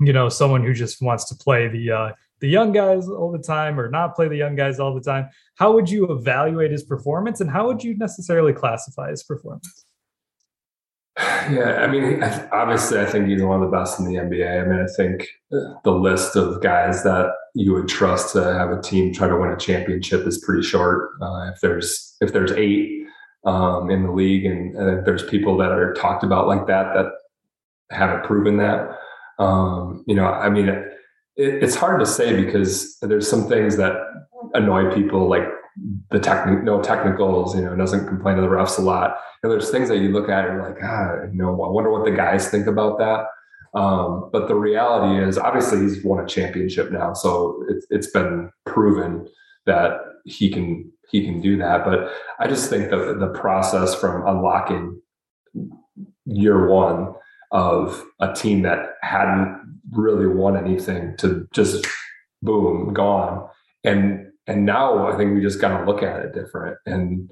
[0.00, 3.38] you know someone who just wants to play the uh the young guys all the
[3.38, 5.28] time or not play the young guys all the time.
[5.56, 9.84] How would you evaluate his performance and how would you necessarily classify his performance
[11.20, 14.62] yeah, I mean, obviously, I think he's one of the best in the NBA.
[14.62, 15.28] I mean, I think
[15.84, 19.50] the list of guys that you would trust to have a team try to win
[19.50, 21.10] a championship is pretty short.
[21.22, 23.04] Uh, if there's if there's eight
[23.44, 26.94] um, in the league, and, and, if there's people that are talked about like that
[26.94, 27.12] that
[27.90, 28.98] haven't proven that,
[29.38, 30.82] um, you know, I mean, it,
[31.36, 33.94] it's hard to say because there's some things that
[34.54, 35.46] annoy people, like
[36.10, 39.16] the technical, no technicals, you know, doesn't complain to the refs a lot.
[39.42, 41.90] And there's things that you look at and you're like, ah, you know, I wonder
[41.90, 43.26] what the guys think about that.
[43.78, 48.50] Um, but the reality is, obviously, he's won a championship now, so it's it's been
[48.64, 49.26] proven
[49.66, 51.84] that he can he can do that.
[51.84, 55.02] But I just think that the process from unlocking
[56.24, 57.14] year one
[57.50, 61.86] of a team that hadn't really won anything to just
[62.42, 63.48] boom gone
[63.84, 66.76] and and now I think we just got to look at it different.
[66.86, 67.30] And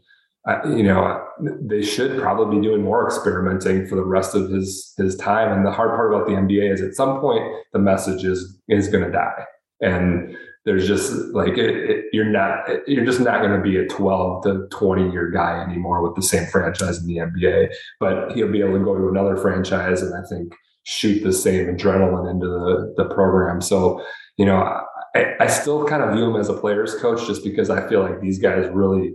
[0.48, 1.24] uh, you know,
[1.60, 5.52] they should probably be doing more experimenting for the rest of his his time.
[5.52, 8.88] And the hard part about the NBA is at some point the message is is
[8.88, 9.44] going to die,
[9.80, 13.86] and there's just like it, it, you're not you're just not going to be a
[13.86, 17.68] 12 to 20 year guy anymore with the same franchise in the NBA.
[18.00, 20.54] But he'll be able to go to another franchise and I think
[20.84, 23.60] shoot the same adrenaline into the the program.
[23.60, 24.04] So
[24.36, 24.80] you know
[25.14, 28.02] I, I still kind of view him as a player's coach just because I feel
[28.02, 29.14] like these guys really,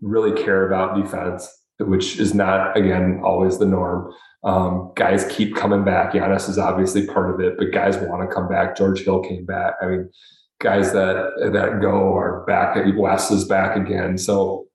[0.00, 1.48] really care about defense,
[1.78, 4.12] which is not, again, always the norm.
[4.44, 6.12] Um, guys keep coming back.
[6.12, 8.76] Giannis is obviously part of it, but guys want to come back.
[8.76, 9.74] George Hill came back.
[9.80, 10.10] I mean,
[10.60, 12.76] guys that that go are back.
[12.96, 14.18] Wes is back again.
[14.18, 14.66] So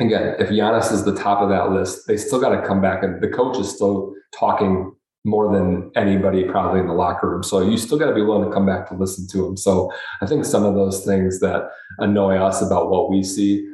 [0.00, 3.02] again, if Giannis is the top of that list, they still got to come back,
[3.02, 4.92] and the coach is still talking
[5.26, 7.42] more than anybody probably in the locker room.
[7.42, 9.56] So you still got to be willing to come back to listen to them.
[9.56, 11.68] So I think some of those things that
[11.98, 13.68] annoy us about what we see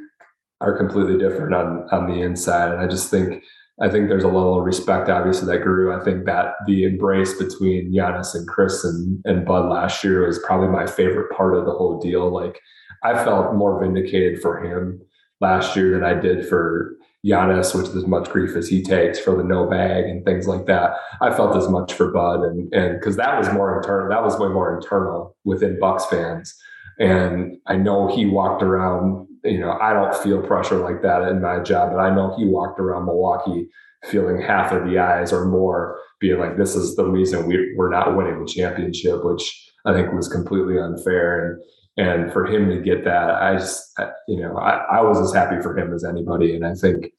[0.63, 2.73] are completely different on on the inside.
[2.73, 3.45] And I just think
[3.83, 5.93] I think there's a level of respect obviously that grew.
[5.95, 10.39] I think that the embrace between Giannis and Chris and, and Bud last year was
[10.47, 12.33] probably my favorite part of the whole deal.
[12.33, 12.61] Like
[13.03, 15.03] I felt more vindicated for him
[15.41, 19.19] last year than I did for Giannis, which is as much grief as he takes
[19.19, 20.93] for the no bag and things like that.
[21.21, 24.39] I felt as much for Bud and and because that was more internal, that was
[24.39, 26.55] way more internal within Bucks fans.
[26.99, 31.41] And I know he walked around, you know, I don't feel pressure like that in
[31.41, 33.69] my job, but I know he walked around Milwaukee
[34.05, 37.91] feeling half of the eyes or more, being like, this is the reason we, we're
[37.91, 41.53] not winning the championship, which I think was completely unfair.
[41.53, 41.63] And
[41.97, 43.93] and for him to get that, I just,
[44.29, 46.55] you know, I, I was as happy for him as anybody.
[46.57, 47.13] And I think,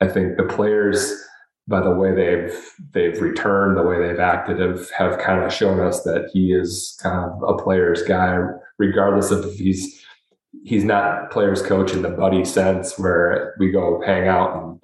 [0.00, 1.14] I think the players
[1.70, 5.80] by the way they've they've returned, the way they've acted, have have kind of shown
[5.80, 8.38] us that he is kind of a player's guy,
[8.78, 10.04] regardless of if he's
[10.64, 14.80] he's not players coach in the buddy sense where we go hang out and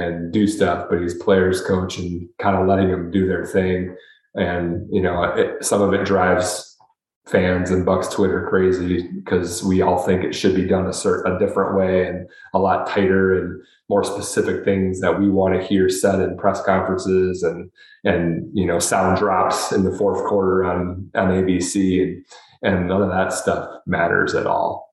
[0.00, 3.94] and do stuff, but he's players coach and kind of letting them do their thing.
[4.34, 6.71] And you know, it, some of it drives
[7.26, 11.32] fans and Bucks Twitter crazy because we all think it should be done a certain
[11.32, 15.66] a different way and a lot tighter and more specific things that we want to
[15.66, 17.70] hear said in press conferences and
[18.04, 22.24] and you know sound drops in the fourth quarter on on ABC and
[22.62, 24.92] and none of that stuff matters at all.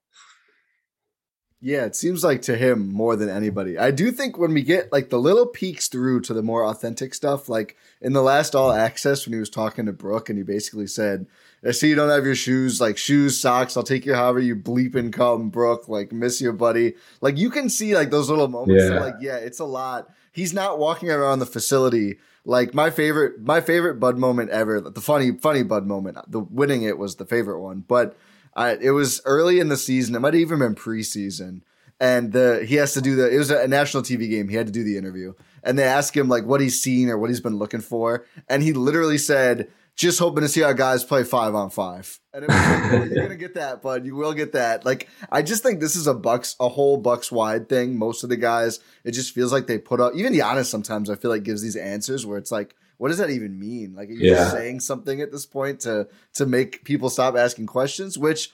[1.62, 3.78] Yeah, it seems like to him more than anybody.
[3.78, 7.14] I do think when we get like the little peeks through to the more authentic
[7.14, 10.44] stuff, like in the last All Access when he was talking to Brooke and he
[10.44, 11.28] basically said,
[11.66, 13.76] I see you don't have your shoes, like shoes, socks.
[13.76, 15.90] I'll take you however you bleep and come, Brooke.
[15.90, 16.96] Like, miss you, buddy.
[17.22, 18.86] Like, you can see like those little moments.
[18.86, 19.00] Yeah.
[19.00, 20.10] like, yeah, it's a lot.
[20.32, 22.18] He's not walking around the facility.
[22.46, 24.80] Like my favorite, my favorite Bud moment ever.
[24.80, 26.18] The funny, funny Bud moment.
[26.28, 28.18] The winning it was the favorite one, but
[28.56, 30.16] I, it was early in the season.
[30.16, 31.62] It might have even been preseason.
[32.00, 33.30] And the he has to do the.
[33.30, 34.48] It was a national TV game.
[34.48, 35.34] He had to do the interview,
[35.64, 38.64] and they ask him like what he's seen or what he's been looking for, and
[38.64, 42.22] he literally said just hoping to see our guys play five on five.
[42.34, 44.06] And it was like, oh, you're gonna get that, bud.
[44.06, 44.86] You will get that.
[44.86, 47.98] Like, I just think this is a Bucks, a whole Bucks wide thing.
[47.98, 50.16] Most of the guys, it just feels like they put up.
[50.16, 53.30] Even Giannis sometimes I feel like gives these answers where it's like, what does that
[53.30, 53.94] even mean?
[53.94, 54.50] Like, are you yeah.
[54.50, 58.54] saying something at this point to to make people stop asking questions, which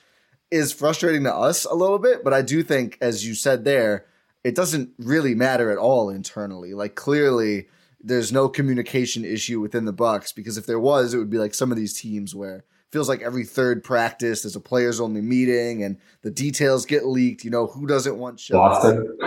[0.50, 2.24] is frustrating to us a little bit.
[2.24, 4.06] But I do think, as you said there,
[4.42, 6.74] it doesn't really matter at all internally.
[6.74, 7.68] Like, clearly
[8.06, 11.54] there's no communication issue within the Bucks because if there was, it would be like
[11.54, 15.82] some of these teams where feels like every third practice there's a players only meeting
[15.82, 17.44] and the details get leaked.
[17.44, 18.84] You know, who doesn't want shots?
[18.84, 19.18] Boston.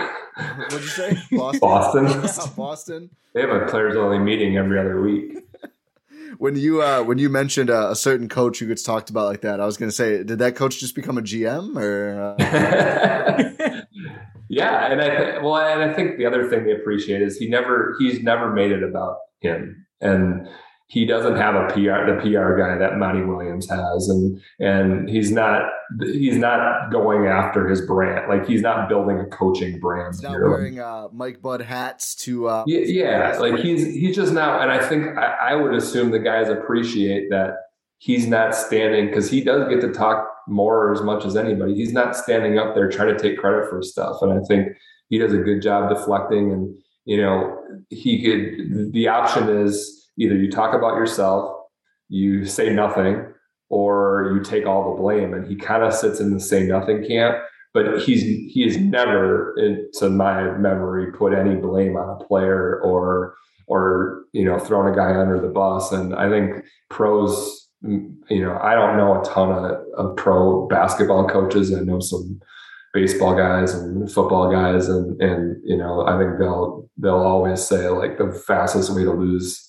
[0.60, 1.18] What'd you say?
[1.32, 1.60] Boston.
[1.60, 2.06] Boston.
[2.06, 3.10] yeah, Boston.
[3.34, 5.36] They have a players only meeting every other week.
[6.38, 9.42] when you uh, when you mentioned a, a, certain coach who gets talked about like
[9.42, 12.34] that, I was going to say, did that coach just become a GM or?
[12.38, 13.79] Uh...
[14.50, 17.48] Yeah, and I th- well, and I think the other thing they appreciate is he
[17.48, 20.48] never he's never made it about him, and
[20.88, 25.30] he doesn't have a PR the PR guy that Monty Williams has, and and he's
[25.30, 25.70] not
[26.02, 30.14] he's not going after his brand like he's not building a coaching brand.
[30.16, 30.50] He's not here.
[30.50, 34.72] wearing uh, Mike Bud hats to uh, yeah, yeah like he's he's just not, and
[34.72, 37.54] I think I, I would assume the guys appreciate that
[37.98, 41.74] he's not standing because he does get to talk more or as much as anybody.
[41.74, 44.20] He's not standing up there trying to take credit for stuff.
[44.20, 44.68] And I think
[45.08, 46.52] he does a good job deflecting.
[46.52, 47.56] And, you know,
[47.88, 51.56] he could, the option is either you talk about yourself,
[52.08, 53.24] you say nothing,
[53.68, 55.32] or you take all the blame.
[55.32, 57.38] And he kind of sits in the say nothing camp.
[57.72, 58.22] But he's
[58.52, 59.54] he has never,
[59.94, 63.36] to my memory, put any blame on a player or
[63.68, 65.92] or you know thrown a guy under the bus.
[65.92, 71.26] And I think pros you know, I don't know a ton of, of pro basketball
[71.26, 71.74] coaches.
[71.74, 72.40] I know some
[72.92, 77.88] baseball guys and football guys, and and you know, I think they'll they'll always say
[77.88, 79.66] like the fastest way to lose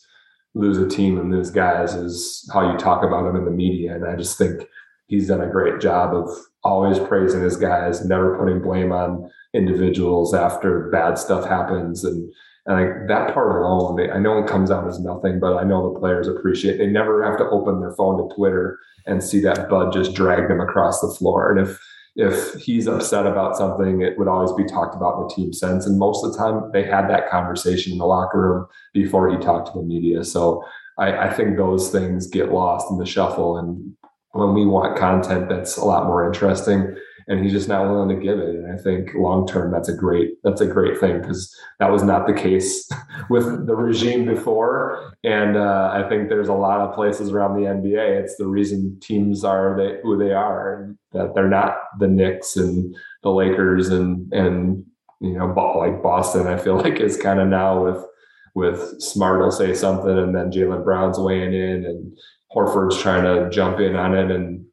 [0.54, 3.96] lose a team and lose guys is how you talk about them in the media.
[3.96, 4.68] And I just think
[5.08, 6.30] he's done a great job of
[6.64, 12.32] always praising his guys, never putting blame on individuals after bad stuff happens, and
[12.66, 15.64] and I, that part alone, they, I know it comes out as nothing, but I
[15.64, 16.78] know the players appreciate.
[16.78, 20.48] They never have to open their phone to Twitter and see that Bud just drag
[20.48, 21.52] them across the floor.
[21.52, 21.80] And if
[22.16, 25.86] if he's upset about something, it would always be talked about in the team sense.
[25.86, 29.38] And most of the time, they had that conversation in the locker room before he
[29.38, 30.26] talked to the media.
[30.26, 30.62] So
[30.98, 33.58] I, I think those things get lost in the shuffle.
[33.58, 33.94] And
[34.34, 36.96] when we want content that's a lot more interesting,
[37.28, 38.56] and he's just not willing to give it.
[38.56, 42.04] And I think long term, that's a great that's a great thing because that was
[42.04, 42.90] not the case
[43.30, 45.14] with the regime before.
[45.24, 48.22] And uh, I think there's a lot of places around the NBA.
[48.22, 52.96] It's the reason teams are they, who they are, that they're not the Knicks and
[53.24, 54.86] the Lakers and and
[55.20, 55.48] you know
[55.78, 56.48] like Boston.
[56.48, 58.06] I feel like is kind of now with
[58.54, 62.18] with Smart will say something, and then Jaylen Brown's weighing in, and
[62.54, 64.66] Horford's trying to jump in on it, and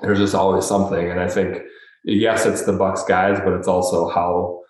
[0.00, 1.10] there's just always something.
[1.10, 1.62] And I think
[2.04, 4.60] yes, it's the Bucks guys, but it's also how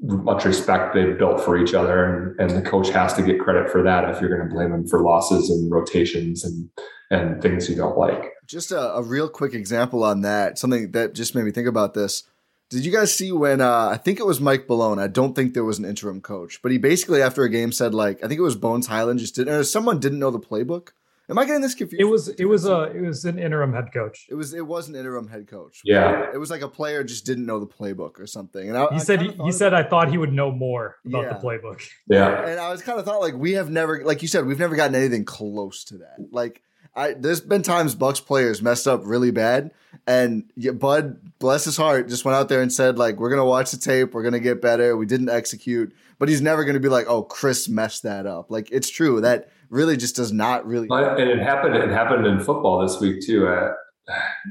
[0.00, 3.70] much respect they've built for each other, and, and the coach has to get credit
[3.70, 4.08] for that.
[4.08, 6.70] If you're going to blame him for losses and rotations and
[7.10, 8.32] and things you don't like.
[8.46, 10.58] Just a, a real quick example on that.
[10.58, 12.24] Something that just made me think about this.
[12.70, 14.98] Did you guys see when uh, I think it was Mike Malone?
[14.98, 17.94] I don't think there was an interim coach, but he basically after a game said
[17.94, 20.90] like I think it was Bones Hyland just did or someone didn't know the playbook
[21.30, 22.00] Am I getting this confused?
[22.00, 24.26] It was it was a uh, it was an interim head coach.
[24.30, 25.82] It was it was an interim head coach.
[25.84, 28.68] Yeah, it was like a player just didn't know the playbook or something.
[28.68, 29.74] And I, he I said he, he said.
[29.74, 31.32] I thought he would know more about Yeah.
[31.34, 31.82] the playbook.
[32.08, 32.46] yeah.
[32.48, 34.74] and I was kind of thought like we have never, like you said, we've never
[34.76, 36.16] gotten anything close to that.
[36.30, 36.62] Like
[36.96, 39.70] I, there's been times Bucks players messed up really bad,
[40.06, 43.44] and yeah, Bud, bless his heart, just went out there and said like, "We're gonna
[43.44, 46.88] watch the tape, we're gonna get better." We didn't execute, but he's never gonna be
[46.88, 50.88] like, "Oh, Chris messed that up." Like it's true that really just does not really.
[50.90, 51.74] And it happened.
[51.76, 53.46] It happened in football this week too.
[53.48, 53.72] Uh,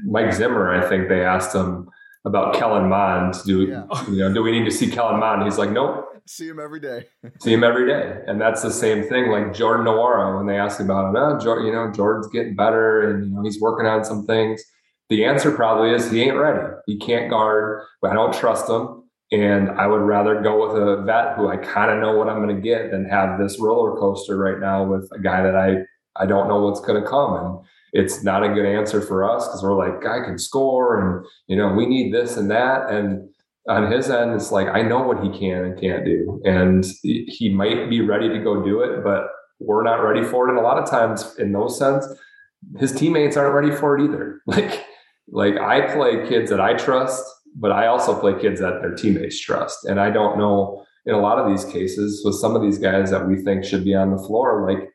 [0.04, 1.88] Mike Zimmer, I think they asked him
[2.24, 3.34] about Kellen Mond.
[3.44, 3.84] Do Yeah.
[4.08, 4.32] you know?
[4.32, 5.42] Do we need to see Kellen Mond?
[5.44, 6.04] He's like, nope.
[6.26, 7.06] See him every day.
[7.40, 9.30] See him every day, and that's the same thing.
[9.30, 13.10] Like Jordan Nwora, when they asked about him, oh, Jordan, you know, Jordan's getting better,
[13.10, 14.62] and you know, he's working on some things.
[15.08, 16.60] The answer probably is he ain't ready.
[16.86, 17.82] He can't guard.
[18.02, 18.97] But I don't trust him,
[19.30, 22.42] and I would rather go with a vet who I kind of know what I'm
[22.42, 25.84] going to get than have this roller coaster right now with a guy that I
[26.20, 27.34] I don't know what's going to come.
[27.34, 27.58] And
[27.92, 31.56] it's not a good answer for us because we're like, guy can score, and you
[31.56, 33.28] know, we need this and that, and
[33.68, 37.50] on his end, it's like I know what he can and can't do, and he
[37.54, 39.28] might be ready to go do it, but
[39.60, 40.50] we're not ready for it.
[40.50, 42.06] And a lot of times, in those sense,
[42.78, 44.40] his teammates aren't ready for it either.
[44.46, 44.86] Like,
[45.30, 47.22] like I play kids that I trust,
[47.58, 51.20] but I also play kids that their teammates trust, and I don't know in a
[51.20, 54.10] lot of these cases with some of these guys that we think should be on
[54.10, 54.90] the floor, like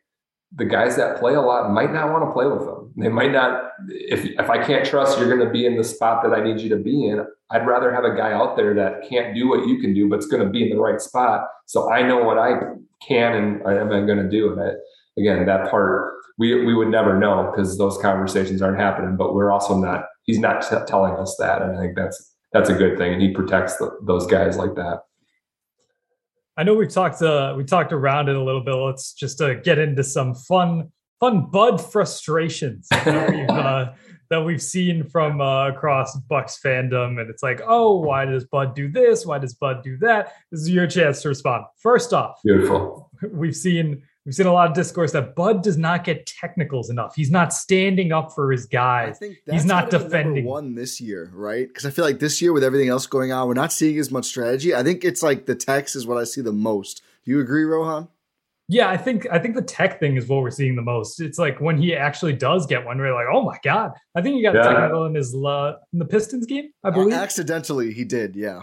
[0.55, 2.93] the guys that play a lot might not want to play with them.
[2.95, 3.71] They might not.
[3.89, 6.61] If if I can't trust you're going to be in the spot that I need
[6.61, 9.67] you to be in, I'd rather have a guy out there that can't do what
[9.67, 11.47] you can do, but's going to be in the right spot.
[11.65, 12.59] So I know what I
[13.07, 14.51] can and I am going to do.
[14.51, 14.71] And I,
[15.17, 19.15] again, that part we we would never know because those conversations aren't happening.
[19.17, 20.05] But we're also not.
[20.25, 23.13] He's not t- telling us that, and I think that's that's a good thing.
[23.13, 25.01] And he protects the, those guys like that.
[26.55, 28.75] I know we've talked uh, we talked around it a little bit.
[28.75, 33.93] Let's just uh, get into some fun fun Bud frustrations that we've, uh,
[34.29, 38.75] that we've seen from uh, across Bucks fandom, and it's like, oh, why does Bud
[38.75, 39.25] do this?
[39.25, 40.33] Why does Bud do that?
[40.51, 41.65] This is your chance to respond.
[41.77, 43.09] First off, Beautiful.
[43.31, 47.13] we've seen we've seen a lot of discourse that Bud does not get technicals enough.
[47.15, 49.19] He's not standing up for his I guys.
[49.19, 50.45] think He's not gotta be defending.
[50.45, 51.67] one this year, right?
[51.67, 54.11] Because I feel like this year with everything else going on, we're not seeing as
[54.11, 54.73] much strategy.
[54.75, 57.01] I think it's like the text is what I see the most.
[57.25, 58.07] Do you agree, Rohan?
[58.69, 61.19] Yeah, I think I think the tech thing is what we're seeing the most.
[61.19, 63.91] It's like when he actually does get one, we're like, oh my god!
[64.15, 64.63] I think he got Yeah.
[64.63, 67.13] technical in his uh, in the Pistons game, I Uh, believe.
[67.13, 68.37] accidentally, he did.
[68.37, 68.61] Yeah.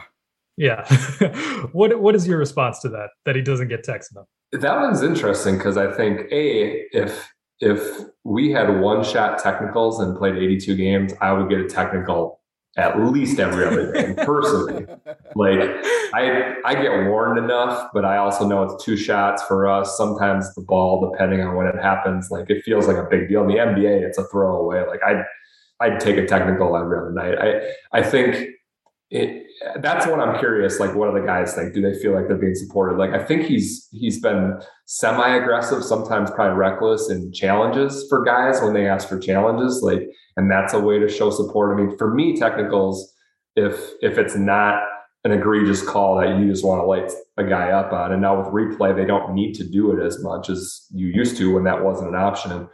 [0.56, 0.86] yeah.
[1.72, 3.10] what what is your response to that?
[3.26, 4.26] That he doesn't get text enough?
[4.52, 10.16] That one's interesting because I think a if if we had one shot technicals and
[10.16, 12.40] played 82 games, I would get a technical
[12.76, 14.86] at least every other game personally.
[15.34, 15.60] Like
[16.14, 19.96] I I get warned enough, but I also know it's two shots for us.
[19.96, 23.42] Sometimes the ball, depending on when it happens, like it feels like a big deal.
[23.42, 24.86] In the NBA, it's a throwaway.
[24.86, 25.24] Like I'd
[25.80, 27.38] I'd take a technical every other night.
[27.38, 28.50] I I think
[29.10, 29.49] it
[29.80, 30.80] that's what I'm curious.
[30.80, 31.74] Like, what do the guys think?
[31.74, 32.96] Do they feel like they're being supported?
[32.96, 38.72] Like, I think he's he's been semi-aggressive, sometimes probably reckless in challenges for guys when
[38.72, 39.82] they ask for challenges.
[39.82, 41.78] Like, and that's a way to show support.
[41.78, 43.12] I mean, for me, technicals,
[43.54, 44.82] if if it's not
[45.24, 48.38] an egregious call that you just want to light a guy up on, and now
[48.38, 51.64] with replay, they don't need to do it as much as you used to when
[51.64, 52.66] that wasn't an option.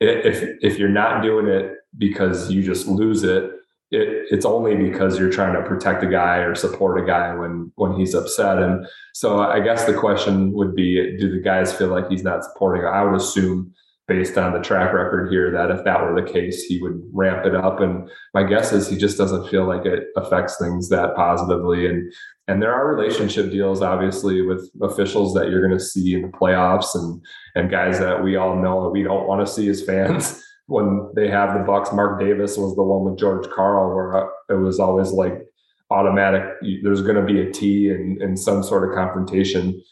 [0.00, 3.50] If if you're not doing it because you just lose it,
[3.90, 7.72] it, it's only because you're trying to protect a guy or support a guy when
[7.76, 8.58] when he's upset.
[8.58, 12.44] And so I guess the question would be, do the guys feel like he's not
[12.44, 12.84] supporting?
[12.84, 13.72] I would assume
[14.06, 17.46] based on the track record here that if that were the case, he would ramp
[17.46, 17.78] it up.
[17.78, 21.86] And my guess is he just doesn't feel like it affects things that positively.
[21.86, 22.12] And
[22.48, 26.28] and there are relationship deals, obviously, with officials that you're going to see in the
[26.28, 27.24] playoffs and
[27.56, 31.10] and guys that we all know that we don't want to see as fans when
[31.16, 31.92] they have the Bucks.
[31.92, 35.42] Mark Davis was the one with George Karl, where uh, it was always like
[35.90, 36.44] automatic.
[36.82, 39.82] There's going to be a T and, and some sort of confrontation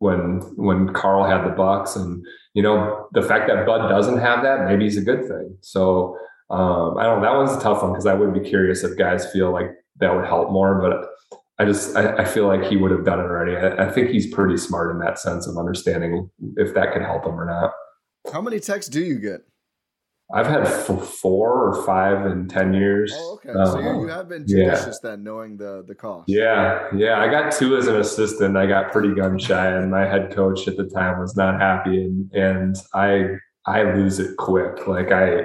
[0.00, 4.42] when when Karl had the Bucks, and you know the fact that Bud doesn't have
[4.42, 5.56] that, maybe is a good thing.
[5.60, 6.18] So
[6.50, 7.22] um, I don't.
[7.22, 7.26] know.
[7.30, 9.70] That one's a tough one because I would be curious if guys feel like
[10.00, 11.10] that would help more, but.
[11.56, 13.54] I just I, I feel like he would have done it already.
[13.54, 17.24] I, I think he's pretty smart in that sense of understanding if that could help
[17.24, 17.70] him or not.
[18.32, 19.42] How many texts do you get?
[20.32, 23.12] I've had four or five in ten years.
[23.14, 23.50] Oh, okay.
[23.50, 24.70] Um, so you, have been yeah.
[24.70, 26.24] judicious then, knowing the the cost.
[26.28, 27.20] Yeah, yeah.
[27.20, 28.56] I got two as an assistant.
[28.56, 32.02] I got pretty gun shy, and my head coach at the time was not happy,
[32.02, 34.86] and and I I lose it quick.
[34.86, 35.44] Like I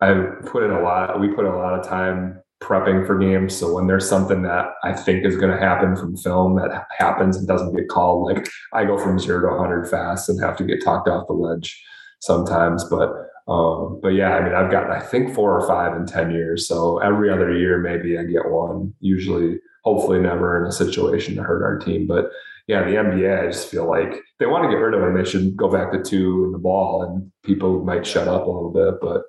[0.00, 0.14] I
[0.46, 1.20] put in a lot.
[1.20, 3.56] We put in a lot of time prepping for games.
[3.56, 7.36] So when there's something that I think is going to happen from film that happens
[7.36, 10.64] and doesn't get called, like I go from zero to 100 fast and have to
[10.64, 11.82] get talked off the ledge
[12.20, 12.84] sometimes.
[12.84, 13.10] But
[13.48, 16.68] Um, but yeah, I mean, I've gotten I think four or five in ten years.
[16.68, 18.94] So every other year, maybe I get one.
[19.00, 22.06] Usually, hopefully, never in a situation to hurt our team.
[22.06, 22.30] But
[22.66, 25.16] yeah, the NBA, I just feel like they want to get rid of him.
[25.16, 28.50] They should go back to two in the ball, and people might shut up a
[28.50, 29.00] little bit.
[29.00, 29.24] But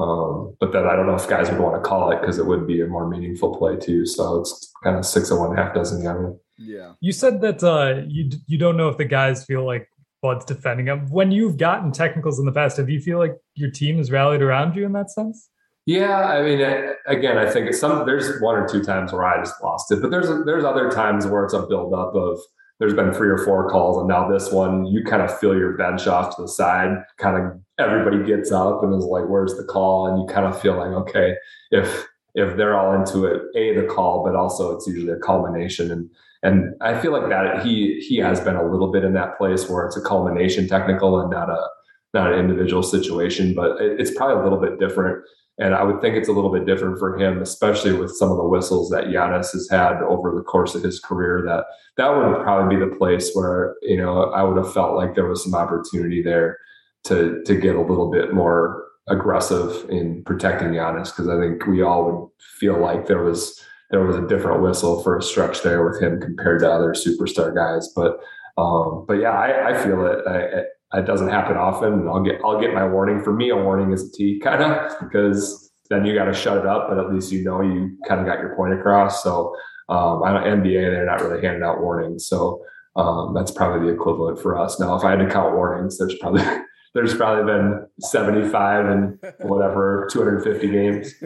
[0.00, 2.46] um, but then I don't know if guys would want to call it because it
[2.46, 4.06] would be a more meaningful play too.
[4.06, 6.34] So it's kind of six of one, half dozen the other.
[6.58, 6.92] Yeah.
[7.00, 9.88] You said that uh, you you don't know if the guys feel like
[10.22, 11.10] Bud's defending him.
[11.10, 14.40] When you've gotten technicals in the past, do you feel like your team has rallied
[14.40, 15.50] around you in that sense?
[15.84, 16.60] Yeah, I mean,
[17.06, 20.12] again, I think some there's one or two times where I just lost it, but
[20.12, 22.38] there's there's other times where it's a buildup of
[22.78, 25.76] there's been three or four calls, and now this one, you kind of feel your
[25.76, 27.02] bench off to the side.
[27.18, 30.60] Kind of everybody gets up and is like, "Where's the call?" And you kind of
[30.60, 31.34] feel like, okay,
[31.72, 32.06] if
[32.36, 35.90] if they're all into it, a the call, but also it's usually a culmination.
[35.90, 36.08] And
[36.42, 39.68] and I feel like that he he has been a little bit in that place
[39.68, 41.68] where it's a culmination technical and not a
[42.14, 45.24] not an individual situation, but it's probably a little bit different.
[45.58, 48.36] And I would think it's a little bit different for him, especially with some of
[48.36, 51.42] the whistles that Giannis has had over the course of his career.
[51.46, 51.64] That
[51.96, 55.28] that would probably be the place where you know I would have felt like there
[55.28, 56.58] was some opportunity there
[57.04, 61.82] to to get a little bit more aggressive in protecting Giannis because I think we
[61.82, 62.28] all would
[62.58, 63.60] feel like there was
[63.92, 67.54] there was a different whistle for a stretch there with him compared to other superstar
[67.54, 67.92] guys.
[67.94, 68.18] But
[68.56, 70.26] um, but yeah, I, I feel it.
[70.26, 72.08] I, it doesn't happen often.
[72.08, 73.22] I'll get I'll get my warning.
[73.22, 76.56] For me, a warning is a T kind of because then you got to shut
[76.56, 79.22] it up, but at least you know you kind of got your point across.
[79.22, 79.54] So
[79.88, 82.64] um, I know NBA they're not really handing out warnings, so
[82.96, 84.80] um, that's probably the equivalent for us.
[84.80, 86.44] Now, if I had to count warnings, there's probably
[86.94, 91.14] there's probably been 75 and whatever 250 games.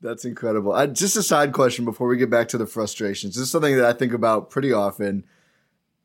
[0.00, 0.72] That's incredible.
[0.72, 3.34] I, just a side question before we get back to the frustrations.
[3.34, 5.24] This is something that I think about pretty often.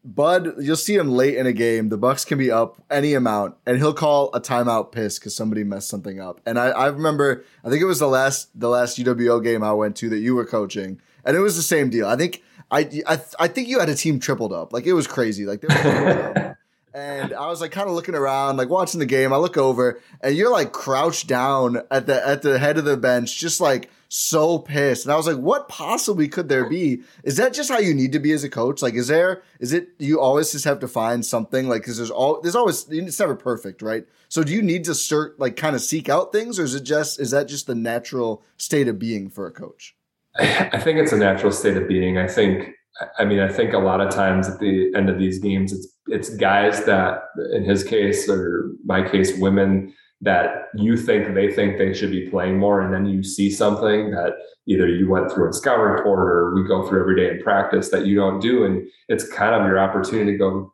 [0.03, 1.89] Bud, you'll see him late in a game.
[1.89, 5.63] The Bucks can be up any amount, and he'll call a timeout piss because somebody
[5.63, 6.41] messed something up.
[6.45, 9.73] And I, I remember, I think it was the last the last UWO game I
[9.73, 12.07] went to that you were coaching, and it was the same deal.
[12.07, 15.05] I think I I, I think you had a team tripled up, like it was
[15.05, 15.45] crazy.
[15.45, 15.63] Like
[16.93, 19.31] and I was like kind of looking around, like watching the game.
[19.31, 22.97] I look over, and you're like crouched down at the at the head of the
[22.97, 25.05] bench, just like so pissed.
[25.05, 27.01] And I was like, what possibly could there be?
[27.23, 28.81] Is that just how you need to be as a coach?
[28.81, 32.11] Like, is there is it you always just have to find something like because there's
[32.11, 34.05] all there's always it's never perfect, right?
[34.27, 36.83] So do you need to start like kind of seek out things, or is it
[36.83, 39.95] just is that just the natural state of being for a coach?
[40.35, 42.17] I think it's a natural state of being.
[42.17, 42.75] I think
[43.17, 45.87] I mean, I think a lot of times at the end of these games, it's
[46.07, 47.23] it's guys that,
[47.53, 52.29] in his case or my case, women that you think they think they should be
[52.29, 54.33] playing more, and then you see something that
[54.67, 57.89] either you went through a scout report or we go through every day in practice
[57.89, 60.73] that you don't do, and it's kind of your opportunity to go,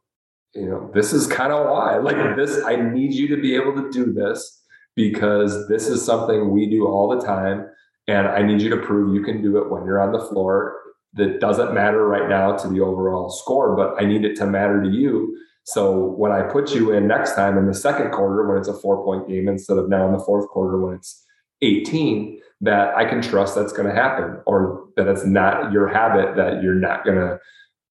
[0.53, 3.73] you know, this is kind of why, like this, I need you to be able
[3.75, 4.61] to do this
[4.95, 7.67] because this is something we do all the time.
[8.09, 10.78] And I need you to prove you can do it when you're on the floor
[11.18, 14.82] that doesn't matter right now to the overall score, but I need it to matter
[14.82, 15.38] to you.
[15.63, 18.74] So when I put you in next time in the second quarter, when it's a
[18.74, 21.26] four point game instead of now in the fourth quarter when it's
[21.61, 26.36] 18, that I can trust that's going to happen or that it's not your habit
[26.38, 27.39] that you're not going to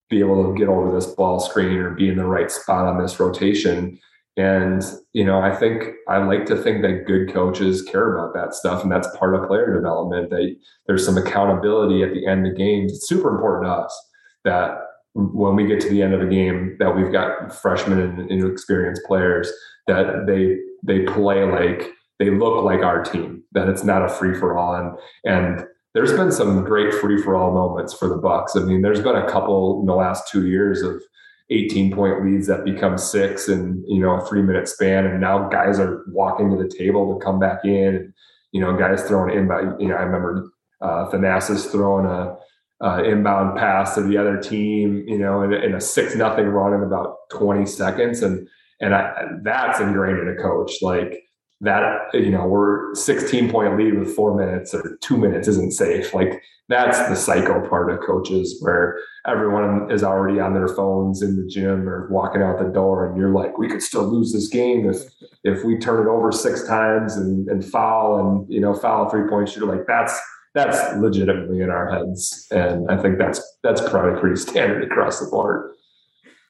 [0.10, 3.02] be able to get over this ball screen or be in the right spot on
[3.02, 4.00] this rotation.
[4.38, 4.84] And,
[5.14, 8.84] you know, I think I like to think that good coaches care about that stuff.
[8.84, 10.30] And that's part of player development.
[10.30, 10.56] That
[10.88, 12.92] there's some accountability at the end of games.
[12.92, 14.08] It's super important to us
[14.44, 14.78] that
[15.14, 19.04] when we get to the end of a game that we've got freshmen and inexperienced
[19.06, 19.52] players
[19.88, 24.38] that they they play like they look like our team, that it's not a free
[24.38, 24.76] for all.
[24.76, 28.58] And and there's been some great free for all moments for the Bucks.
[28.58, 31.02] I mean, there's been a couple in the last two years of
[31.50, 35.06] 18 point leads that become six in you know a three minute span.
[35.06, 37.96] And now guys are walking to the table to come back in.
[37.96, 38.14] And
[38.52, 42.38] you know guys throwing inbound you know i remember uh thanasis throwing a
[42.82, 46.74] uh, inbound pass to the other team you know in, in a six nothing run
[46.74, 48.22] in about 20 seconds.
[48.22, 48.48] And
[48.82, 50.82] and I, that's ingrained in a coach.
[50.82, 51.24] Like
[51.62, 56.14] that you know we're 16 point lead with four minutes or two minutes isn't safe.
[56.14, 61.36] Like that's the psycho part of coaches where everyone is already on their phones in
[61.36, 64.48] the gym or walking out the door and you're like we could still lose this
[64.48, 64.98] game if
[65.44, 69.30] if we turn it over six times and, and foul and you know foul three
[69.30, 70.20] point shooter like that's
[70.54, 72.48] that's legitimately in our heads.
[72.52, 75.74] And i think that's that's probably pretty standard across the board.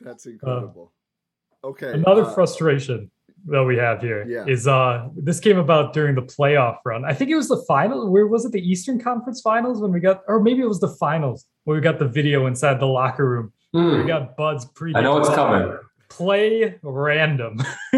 [0.02, 0.94] That's incredible.
[1.64, 3.12] Uh, okay another uh, frustration
[3.48, 4.44] that we have here yeah.
[4.48, 7.06] is uh this came about during the playoff run.
[7.06, 8.12] I think it was the final.
[8.12, 8.52] Where was it?
[8.52, 11.82] The Eastern Conference Finals when we got, or maybe it was the finals where we
[11.82, 13.54] got the video inside the locker room.
[13.76, 14.02] Mm.
[14.02, 14.94] We got Bud's pre.
[14.96, 15.78] I know it's coming.
[16.10, 17.62] play random.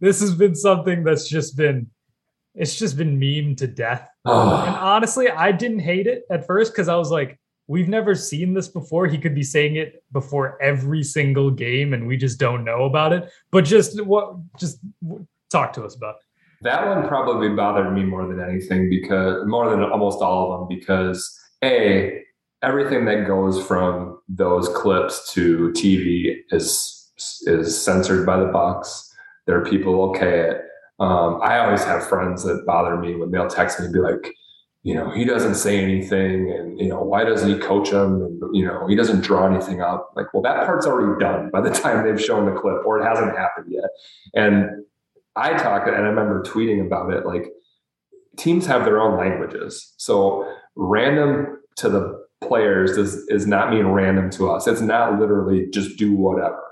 [0.00, 1.88] this has been something that's just been
[2.54, 4.08] it's just been meme to death.
[4.24, 4.64] Oh.
[4.64, 8.54] And honestly, I didn't hate it at first because I was like, we've never seen
[8.54, 9.06] this before.
[9.06, 13.12] He could be saying it before every single game, and we just don't know about
[13.12, 13.30] it.
[13.50, 14.78] But just what, just
[15.50, 16.20] talk to us about it.
[16.62, 20.78] That one probably bothered me more than anything because more than almost all of them
[20.78, 22.22] because a
[22.62, 27.12] everything that goes from those clips to TV is
[27.46, 29.12] is censored by the Bucks.
[29.46, 30.62] There are people okay it.
[31.00, 34.32] Um, I always have friends that bother me when they'll text me and be like,
[34.84, 38.22] you know, he doesn't say anything, and you know, why doesn't he coach them?
[38.22, 40.12] And you know, he doesn't draw anything up.
[40.14, 43.04] Like, well, that part's already done by the time they've shown the clip, or it
[43.04, 43.88] hasn't happened yet.
[44.34, 44.84] And
[45.36, 47.24] I talked and I remember tweeting about it.
[47.24, 47.46] Like,
[48.36, 54.28] teams have their own languages, so random to the players does is not mean random
[54.32, 54.66] to us.
[54.66, 56.62] It's not literally just do whatever.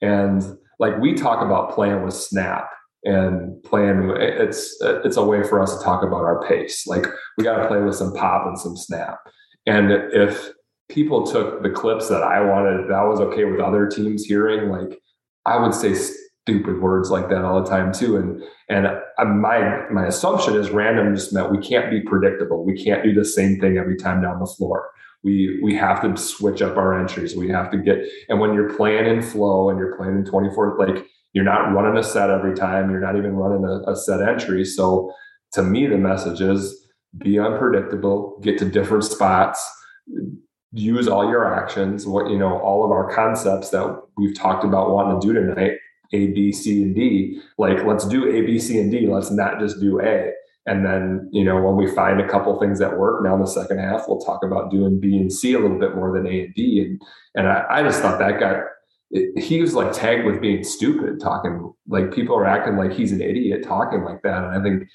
[0.00, 2.70] And like we talk about playing with snap
[3.06, 6.86] and playing it's it's a way for us to talk about our pace.
[6.86, 7.06] Like
[7.38, 9.18] we got to play with some pop and some snap.
[9.64, 10.50] And if
[10.88, 14.98] people took the clips that I wanted, that was okay with other teams hearing, like
[15.46, 18.16] I would say stupid words like that all the time too.
[18.16, 22.66] And and my my assumption is random just meant we can't be predictable.
[22.66, 24.90] We can't do the same thing every time down the floor
[25.22, 27.36] we we have to switch up our entries.
[27.36, 27.98] We have to get
[28.28, 31.98] and when you're playing in flow and you're playing in 24, like you're not running
[31.98, 32.90] a set every time.
[32.90, 34.64] You're not even running a, a set entry.
[34.64, 35.12] So
[35.52, 36.86] to me, the message is
[37.18, 39.66] be unpredictable, get to different spots,
[40.72, 44.90] use all your actions, what you know, all of our concepts that we've talked about
[44.90, 45.72] wanting to do tonight,
[46.12, 47.40] A, B, C, and D.
[47.58, 49.06] Like let's do A, B, C, and D.
[49.06, 50.32] Let's not just do A.
[50.66, 53.46] And then, you know, when we find a couple things that work now in the
[53.46, 56.40] second half, we'll talk about doing B and C a little bit more than A
[56.40, 56.82] and D.
[56.82, 57.00] And
[57.36, 58.60] and I, I just thought that guy,
[59.10, 63.12] it, he was like tagged with being stupid, talking like people are acting like he's
[63.12, 64.44] an idiot talking like that.
[64.44, 64.88] And I think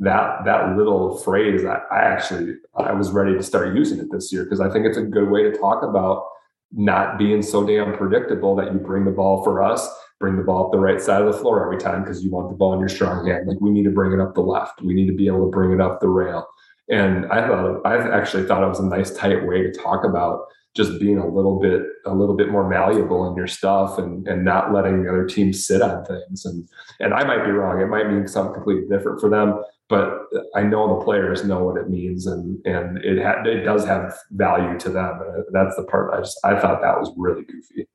[0.00, 4.32] that that little phrase, I, I actually I was ready to start using it this
[4.32, 6.26] year because I think it's a good way to talk about
[6.72, 9.88] not being so damn predictable that you bring the ball for us
[10.18, 12.48] bring the ball up the right side of the floor every time because you want
[12.48, 13.46] the ball in your strong hand.
[13.46, 14.80] Like we need to bring it up the left.
[14.82, 16.46] We need to be able to bring it up the rail.
[16.88, 20.44] And I thought I actually thought it was a nice tight way to talk about
[20.76, 24.44] just being a little bit a little bit more malleable in your stuff and and
[24.44, 26.44] not letting the other team sit on things.
[26.44, 26.68] And
[27.00, 27.80] and I might be wrong.
[27.80, 31.78] It might mean something completely different for them, but I know the players know what
[31.80, 35.20] it means and and it ha- it does have value to them.
[35.22, 37.88] And that's the part I just I thought that was really goofy.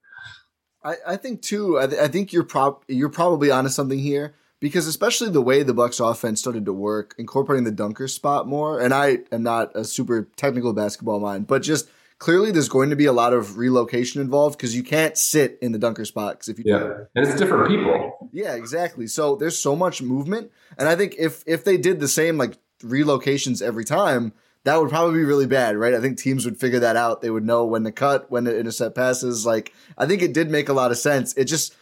[0.84, 1.80] I, I think too.
[1.80, 5.64] I, th- I think you're prob you're probably onto something here because especially the way
[5.64, 8.80] the Bucks offense started to work, incorporating the dunker spot more.
[8.80, 11.90] And I am not a super technical basketball mind, but just
[12.22, 15.72] clearly there's going to be a lot of relocation involved because you can't sit in
[15.72, 18.30] the dunker spot because if you yeah, do, and it's different people.
[18.32, 19.08] Yeah, exactly.
[19.08, 22.58] So there's so much movement, and I think if if they did the same like
[22.84, 24.34] relocations every time,
[24.66, 25.96] that would probably be really bad, right?
[25.96, 27.22] I think teams would figure that out.
[27.22, 29.44] They would know when to cut, when to intercept passes.
[29.46, 31.34] Like, I think it did make a lot of sense.
[31.34, 31.76] It just,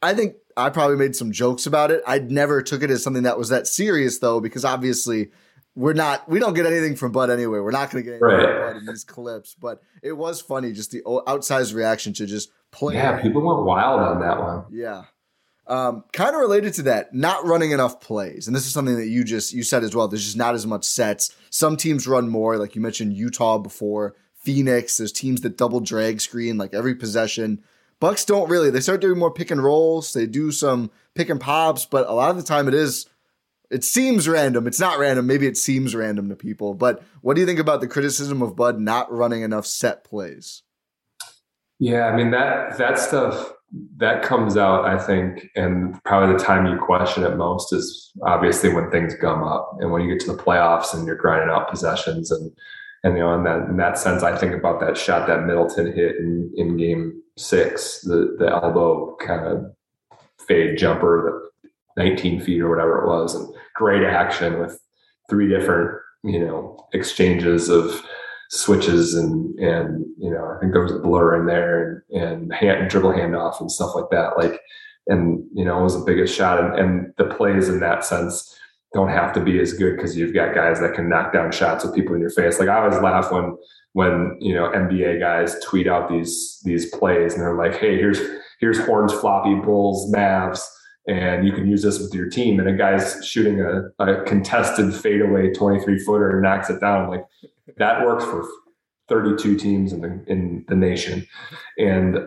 [0.00, 2.02] I think I probably made some jokes about it.
[2.06, 5.30] I never took it as something that was that serious though, because obviously
[5.76, 7.60] we're not, we don't get anything from Bud anyway.
[7.60, 8.48] We're not going to get anything right.
[8.48, 12.50] from Bud in these clips, but it was funny, just the outsized reaction to just
[12.72, 12.94] play.
[12.94, 14.64] Yeah, people went wild on that one.
[14.70, 15.04] Yeah.
[15.66, 19.08] Um, kind of related to that, not running enough plays, and this is something that
[19.08, 20.06] you just you said as well.
[20.06, 21.34] There's just not as much sets.
[21.50, 24.96] Some teams run more, like you mentioned Utah before, Phoenix.
[24.96, 27.64] There's teams that double drag screen like every possession.
[27.98, 28.70] Bucks don't really.
[28.70, 30.12] They start doing more pick and rolls.
[30.12, 33.06] They do some pick and pops, but a lot of the time it is.
[33.70, 34.66] It seems random.
[34.66, 35.26] It's not random.
[35.26, 36.74] Maybe it seems random to people.
[36.74, 40.62] But what do you think about the criticism of Bud not running enough set plays?
[41.78, 43.52] Yeah, I mean that that stuff
[43.98, 48.72] that comes out, I think, and probably the time you question it most is obviously
[48.72, 51.68] when things gum up and when you get to the playoffs and you're grinding out
[51.68, 52.52] possessions and
[53.02, 55.92] and you know in that in that sense, I think about that shot that Middleton
[55.92, 59.72] hit in in Game Six, the the elbow kind of
[60.46, 61.50] fade jumper,
[61.96, 64.80] the 19 feet or whatever it was, and great action with
[65.28, 68.02] three different you know exchanges of
[68.50, 72.54] switches and and you know I think there was a blur in there and and
[72.54, 74.36] hand dribble handoff and stuff like that.
[74.36, 74.60] Like
[75.08, 78.58] and you know it was the biggest shot and, and the plays in that sense
[78.94, 81.84] don't have to be as good because you've got guys that can knock down shots
[81.84, 82.58] with people in your face.
[82.58, 83.56] Like I always laugh when
[83.92, 88.20] when you know NBA guys tweet out these these plays and they're like, hey, here's
[88.60, 90.64] here's horns floppy bulls Mavs
[91.06, 92.58] and you can use this with your team.
[92.58, 97.08] And a guy's shooting a, a contested fadeaway 23 footer and knocks it down.
[97.08, 97.24] Like
[97.76, 98.44] that works for
[99.08, 101.26] 32 teams in the in the nation,
[101.78, 102.18] and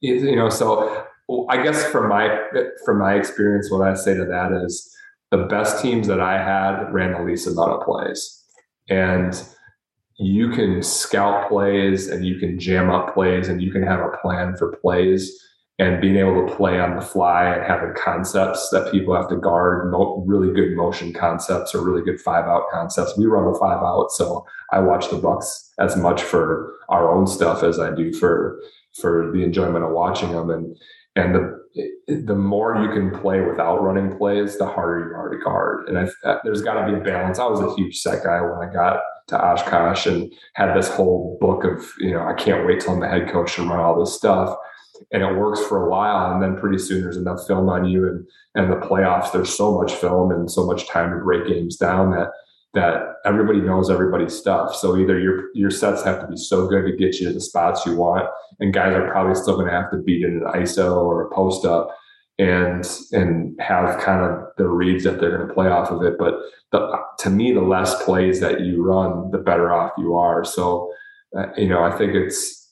[0.00, 1.06] you know so
[1.48, 2.46] I guess from my
[2.84, 4.94] from my experience, what I say to that is
[5.30, 8.44] the best teams that I had ran the least amount of plays,
[8.88, 9.42] and
[10.18, 14.16] you can scout plays and you can jam up plays and you can have a
[14.22, 15.38] plan for plays
[15.78, 19.36] and being able to play on the fly and having concepts that people have to
[19.36, 19.92] guard,
[20.26, 23.16] really good motion concepts or really good five out concepts.
[23.18, 27.26] We run a five out, so I watch the Bucks as much for our own
[27.26, 28.58] stuff as I do for
[28.94, 30.48] for the enjoyment of watching them.
[30.48, 30.76] And
[31.14, 31.66] and the
[32.08, 35.88] the more you can play without running plays, the harder you are to guard.
[35.88, 37.38] And I, there's got to be a balance.
[37.38, 41.36] I was a huge set guy when I got to Oshkosh and had this whole
[41.38, 44.00] book of you know I can't wait till I'm the head coach to run all
[44.00, 44.56] this stuff
[45.12, 48.08] and it works for a while and then pretty soon there's enough film on you
[48.08, 49.32] and and the playoffs.
[49.32, 52.28] There's so much film and so much time to break games down that
[52.74, 54.74] that everybody knows everybody's stuff.
[54.74, 57.40] So either your your sets have to be so good to get you to the
[57.40, 58.28] spots you want
[58.60, 61.34] and guys are probably still going to have to beat in an iso or a
[61.34, 61.96] post up
[62.38, 66.18] and and have kind of the reads that they're going to play off of it.
[66.18, 66.34] But
[66.72, 70.44] the, to me the less plays that you run the better off you are.
[70.44, 70.92] So
[71.36, 72.65] uh, you know i think it's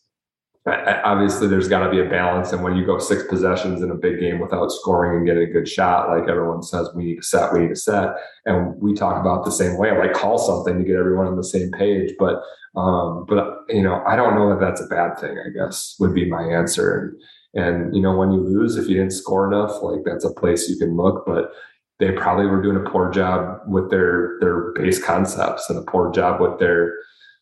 [0.66, 3.94] obviously there's got to be a balance and when you go six possessions in a
[3.94, 7.22] big game without scoring and getting a good shot like everyone says we need to
[7.22, 8.14] set we need to set.
[8.46, 11.44] And we talk about the same way like call something to get everyone on the
[11.44, 12.14] same page.
[12.18, 12.40] But
[12.76, 16.14] um but you know i don't know that that's a bad thing i guess would
[16.14, 17.14] be my answer.
[17.54, 20.32] And and you know when you lose if you didn't score enough like that's a
[20.32, 21.24] place you can look.
[21.26, 21.52] But
[22.00, 26.10] they probably were doing a poor job with their their base concepts and a poor
[26.10, 26.94] job with their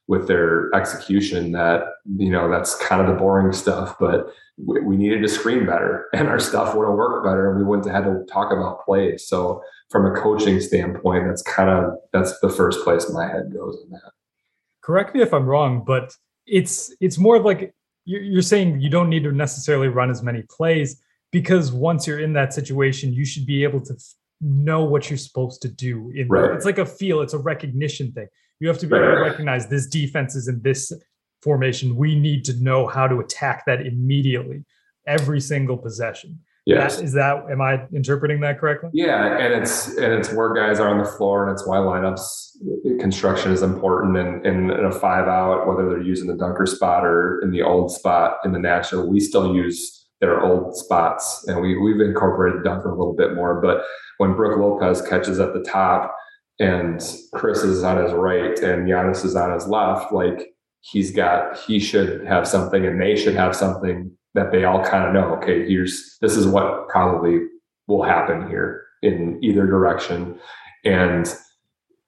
[0.09, 1.85] with their execution that
[2.17, 6.09] you know that's kind of the boring stuff but we, we, needed to screen better
[6.15, 8.85] and our stuff would have worked better and we wouldn't have had to talk about
[8.85, 9.27] plays.
[9.27, 13.79] So from a coaching standpoint that's kind of that's the first place my head goes
[13.85, 14.13] in that.
[14.83, 17.73] Correct me if i'm wrong but it's it's more like
[18.05, 21.01] you're saying you don't need to necessarily run as many plays
[21.31, 23.95] because once you're in that situation you should be able to
[24.41, 26.51] know what you're supposed to do in right.
[26.51, 28.27] it's like a feel it's a recognition thing
[28.63, 30.93] you have to be able to recognize this defense is in this
[31.43, 31.97] formation.
[31.97, 34.65] We need to know how to attack that immediately,
[35.05, 36.39] every single possession.
[36.65, 36.99] Yes.
[36.99, 38.91] That, is that am I interpreting that correctly?
[38.93, 43.01] Yeah, and it's and it's where guys are on the floor, and it's why lineups
[43.01, 44.17] construction is important.
[44.17, 47.63] And in, in a five out, whether they're using the dunker spot or in the
[47.63, 52.63] old spot in the national, we still use their old spots, and we we've incorporated
[52.63, 53.61] dunker a little bit more.
[53.61, 53.83] But
[54.19, 56.15] when Brook Lopez catches at the top,
[56.63, 57.03] and
[57.35, 61.81] Chris is on his right and Giannis is on his left, like he's got he
[61.81, 65.69] should have something and they should have something that they all kind of know, okay,
[65.69, 67.41] here's this is what probably
[67.89, 70.39] will happen here in either direction.
[70.85, 71.35] And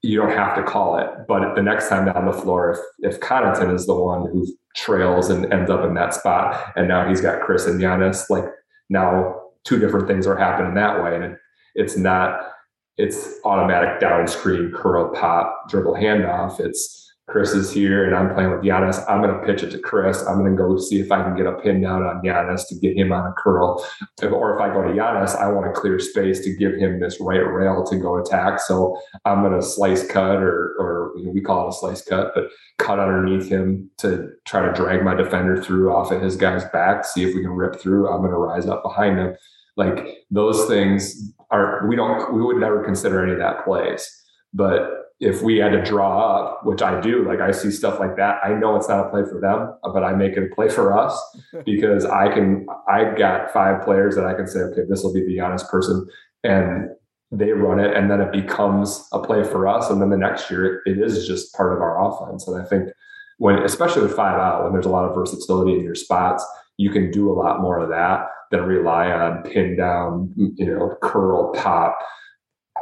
[0.03, 1.09] you don't have to call it.
[1.27, 4.47] But the next time down the floor, if if Connaughton is the one who
[4.77, 8.45] trails and ends up in that spot, and now he's got Chris and Giannis, like
[8.89, 11.17] now two different things are happening that way.
[11.17, 11.37] And
[11.75, 12.54] it's not
[12.97, 16.61] it's automatic down screen, curl, pop, dribble handoff.
[16.61, 19.03] It's Chris is here and I'm playing with Giannis.
[19.09, 20.23] I'm going to pitch it to Chris.
[20.27, 22.75] I'm going to go see if I can get a pin down on Giannis to
[22.75, 23.85] get him on a curl.
[24.23, 27.19] Or if I go to Giannis, I want to clear space to give him this
[27.21, 28.61] right rail to go attack.
[28.61, 32.49] So I'm going to slice cut or, or we call it a slice cut, but
[32.79, 37.07] cut underneath him to try to drag my defender through off of his guy's back,
[37.07, 38.07] see if we can rip through.
[38.07, 39.35] I'm going to rise up behind him.
[39.77, 44.09] Like those things are we don't we would never consider any of that plays.
[44.53, 48.17] But if we had to draw up, which I do, like I see stuff like
[48.17, 50.69] that, I know it's not a play for them, but I make it a play
[50.69, 51.21] for us
[51.65, 55.25] because I can I've got five players that I can say, okay, this will be
[55.27, 56.07] the honest person.
[56.43, 56.91] And
[57.31, 59.91] they run it and then it becomes a play for us.
[59.91, 62.47] And then the next year it is just part of our offense.
[62.47, 62.91] And I think
[63.39, 66.45] when especially with five out, when there's a lot of versatility in your spots,
[66.77, 70.97] you can do a lot more of that than rely on pin down, you know,
[71.03, 71.99] curl, pop,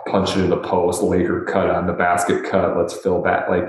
[0.07, 3.49] punch it in the post, Laker cut on the basket cut, let's fill back.
[3.49, 3.69] Like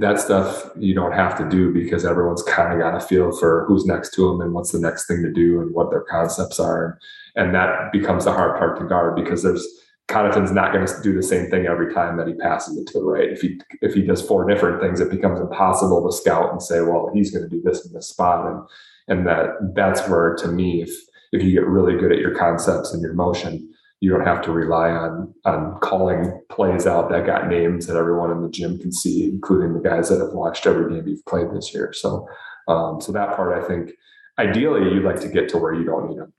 [0.00, 3.64] that stuff you don't have to do because everyone's kind of got a feel for
[3.66, 6.60] who's next to them and what's the next thing to do and what their concepts
[6.60, 6.98] are.
[7.36, 9.66] And that becomes the hard part to guard because there's
[10.08, 12.98] Connaughton's not going to do the same thing every time that he passes it to
[12.98, 13.30] the right.
[13.30, 16.80] If he if he does four different things, it becomes impossible to scout and say,
[16.80, 18.46] well, he's going to do this in this spot.
[18.46, 18.62] And
[19.08, 20.90] and that that's where to me if
[21.32, 23.68] if you get really good at your concepts and your motion
[24.00, 28.30] you don't have to rely on on calling plays out that got names that everyone
[28.30, 31.50] in the gym can see including the guys that have watched every game you've played
[31.52, 32.26] this year so
[32.68, 33.90] um, so that part i think
[34.38, 36.32] ideally you'd like to get to where you don't need them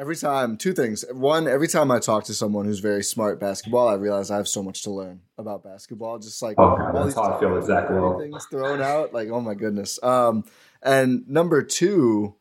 [0.00, 1.04] Every time, two things.
[1.12, 4.48] One, every time I talk to someone who's very smart basketball, I realize I have
[4.48, 6.18] so much to learn about basketball.
[6.18, 7.98] Just like oh, God, that's how I feel exactly.
[8.30, 10.02] Things thrown out, like oh my goodness.
[10.02, 10.44] Um,
[10.82, 12.34] and number two,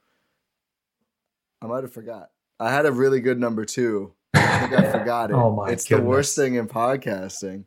[1.61, 2.29] I might have forgot.
[2.59, 4.13] I had a really good number two.
[4.33, 5.33] I think I forgot it.
[5.37, 6.03] Oh my It's goodness.
[6.03, 7.65] the worst thing in podcasting.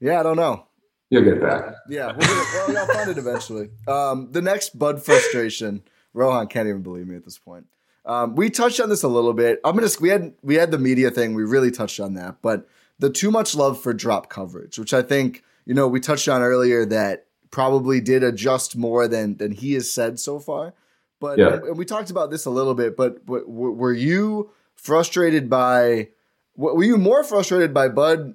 [0.00, 0.66] Yeah, I don't know.
[1.10, 1.74] You'll get back.
[1.88, 3.70] Yeah, we'll, get it, well, I'll find it eventually.
[3.86, 5.82] Um, the next Bud frustration.
[6.14, 7.66] Rohan can't even believe me at this point.
[8.04, 9.60] Um, we touched on this a little bit.
[9.64, 9.88] I'm gonna.
[10.00, 11.34] We had we had the media thing.
[11.34, 12.66] We really touched on that, but
[12.98, 16.42] the too much love for drop coverage, which I think you know we touched on
[16.42, 20.74] earlier, that probably did adjust more than than he has said so far.
[21.20, 21.54] But Yeah.
[21.68, 22.96] and we talked about this a little bit.
[22.96, 26.08] But, but were you frustrated by?
[26.56, 28.34] Were you more frustrated by Bud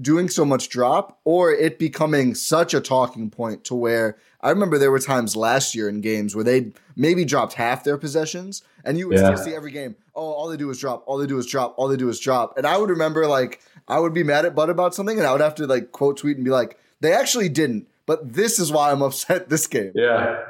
[0.00, 4.78] doing so much drop or it becoming such a talking point to where I remember
[4.78, 8.96] there were times last year in games where they maybe dropped half their possessions and
[8.96, 9.34] you would Yeah.
[9.34, 11.74] still see every game, oh, all they do is drop, all they do is drop,
[11.76, 12.56] all they do is drop.
[12.56, 15.32] And I would remember like I would be mad at Bud about something and I
[15.32, 18.72] would have to like quote tweet and be like, they actually didn't, but this is
[18.72, 19.92] why I'm upset this game.
[19.94, 20.40] Yeah.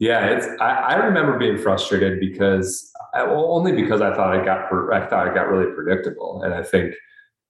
[0.00, 0.46] Yeah, it's.
[0.60, 4.72] I, I remember being frustrated because I, well, only because I thought I got.
[4.92, 6.94] I thought it got really predictable, and I think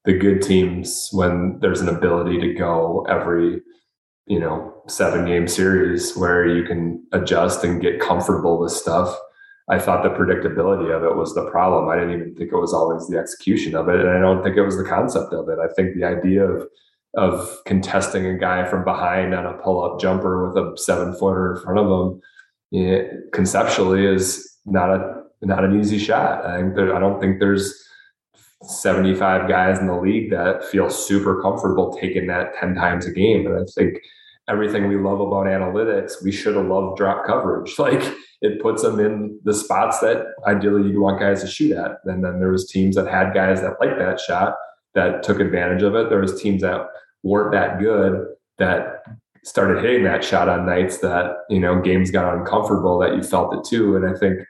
[0.05, 3.61] the good teams, when there's an ability to go every,
[4.27, 9.16] you know, seven game series where you can adjust and get comfortable with stuff.
[9.68, 11.89] I thought the predictability of it was the problem.
[11.89, 14.57] I didn't even think it was always the execution of it, and I don't think
[14.57, 15.61] it was the concept of it.
[15.61, 16.66] I think the idea of
[17.15, 21.57] of contesting a guy from behind on a pull up jumper with a seven footer
[21.57, 22.21] in front of him,
[22.71, 23.03] yeah,
[23.33, 26.45] conceptually is not a not an easy shot.
[26.45, 27.75] I think there, I don't think there's
[28.63, 33.47] 75 guys in the league that feel super comfortable taking that 10 times a game.
[33.47, 33.99] And I think
[34.49, 37.75] everything we love about analytics, we should have loved drop coverage.
[37.79, 38.03] Like
[38.43, 41.99] it puts them in the spots that ideally you'd want guys to shoot at.
[42.05, 44.55] And then there was teams that had guys that liked that shot
[44.95, 46.09] that took advantage of it.
[46.09, 46.86] There was teams that
[47.22, 48.26] weren't that good
[48.59, 49.03] that
[49.45, 53.55] started hitting that shot on nights that, you know, games got uncomfortable that you felt
[53.55, 53.97] it too.
[53.97, 54.41] And I think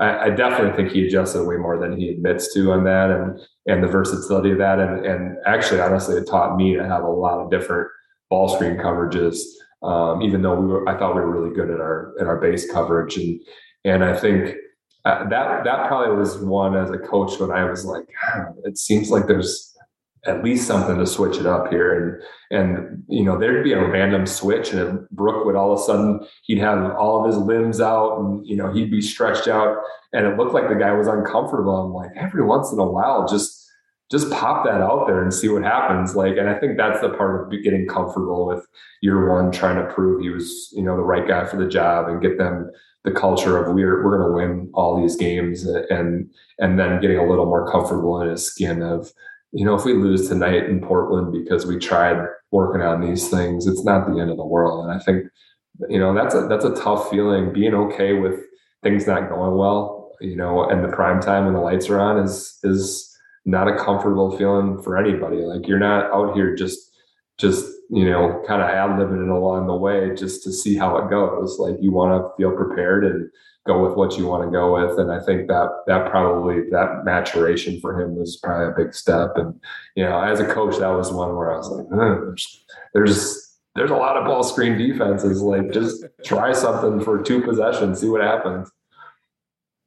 [0.00, 3.40] I, I definitely think he adjusted way more than he admits to on that and
[3.66, 4.78] and the versatility of that.
[4.80, 7.88] And and actually honestly it taught me to have a lot of different
[8.30, 9.38] ball screen coverages.
[9.82, 12.40] Um, even though we were I thought we were really good at our at our
[12.40, 13.40] base coverage and
[13.84, 14.54] and I think
[15.04, 18.78] uh, that that probably was one as a coach when I was like, "Ah, it
[18.78, 19.71] seems like there's
[20.24, 22.22] at least something to switch it up here.
[22.50, 25.82] And and you know, there'd be a random switch, and Brook would all of a
[25.82, 29.78] sudden he'd have all of his limbs out, and you know he'd be stretched out,
[30.12, 31.76] and it looked like the guy was uncomfortable.
[31.76, 33.62] I'm like, every once in a while, just
[34.10, 36.14] just pop that out there and see what happens.
[36.14, 38.66] Like, and I think that's the part of getting comfortable with
[39.00, 42.08] year one, trying to prove he was, you know, the right guy for the job
[42.08, 42.70] and get them
[43.04, 47.18] the culture of we're we're going to win all these games, and and then getting
[47.18, 49.10] a little more comfortable in his skin of,
[49.52, 53.66] you know, if we lose tonight in Portland because we tried working on these things,
[53.66, 54.84] it's not the end of the world.
[54.84, 55.24] And I think,
[55.88, 57.52] you know, that's a that's a tough feeling.
[57.52, 58.40] Being okay with
[58.82, 62.18] things not going well, you know, and the prime time when the lights are on
[62.18, 63.08] is is
[63.44, 65.38] not a comfortable feeling for anybody.
[65.38, 66.78] Like you're not out here just
[67.38, 70.96] just you know kind of ad libbing it along the way just to see how
[70.96, 71.58] it goes.
[71.58, 73.28] Like you want to feel prepared and
[73.66, 74.98] go with what you want to go with.
[74.98, 79.32] And I think that that probably that maturation for him was probably a big step.
[79.36, 79.60] And
[79.94, 83.48] you know, as a coach, that was one where I was like, "Huh, there's there's
[83.74, 85.40] there's a lot of ball screen defenses.
[85.40, 88.70] Like just try something for two possessions, see what happens.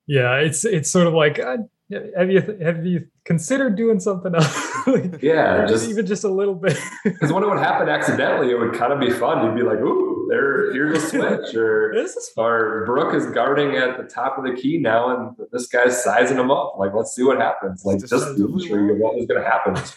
[0.07, 1.57] Yeah, it's it's sort of like uh,
[2.17, 4.71] have you have you considered doing something else?
[4.87, 6.77] Like, Yeah, just- even just a little bit.
[7.03, 9.43] Because when it would happen accidentally, it would kind of be fun.
[9.43, 10.04] You'd be like, "Ooh,
[10.35, 14.43] there, here's a switch," or this is or Brook is guarding at the top of
[14.43, 16.75] the key now, and this guy's sizing him up.
[16.77, 17.83] Like, let's see what happens.
[17.85, 19.73] Like, just to show you what was going to happen.
[19.75, 19.95] this.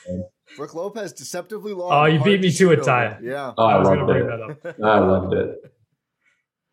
[0.57, 1.93] Brook Lopez deceptively long.
[1.93, 3.19] Oh, you beat me to it, over.
[3.21, 3.27] Ti.
[3.27, 3.53] Yeah.
[3.59, 4.63] Oh, I, I was going to loved bring it.
[4.65, 4.85] that up.
[4.85, 5.73] I loved it.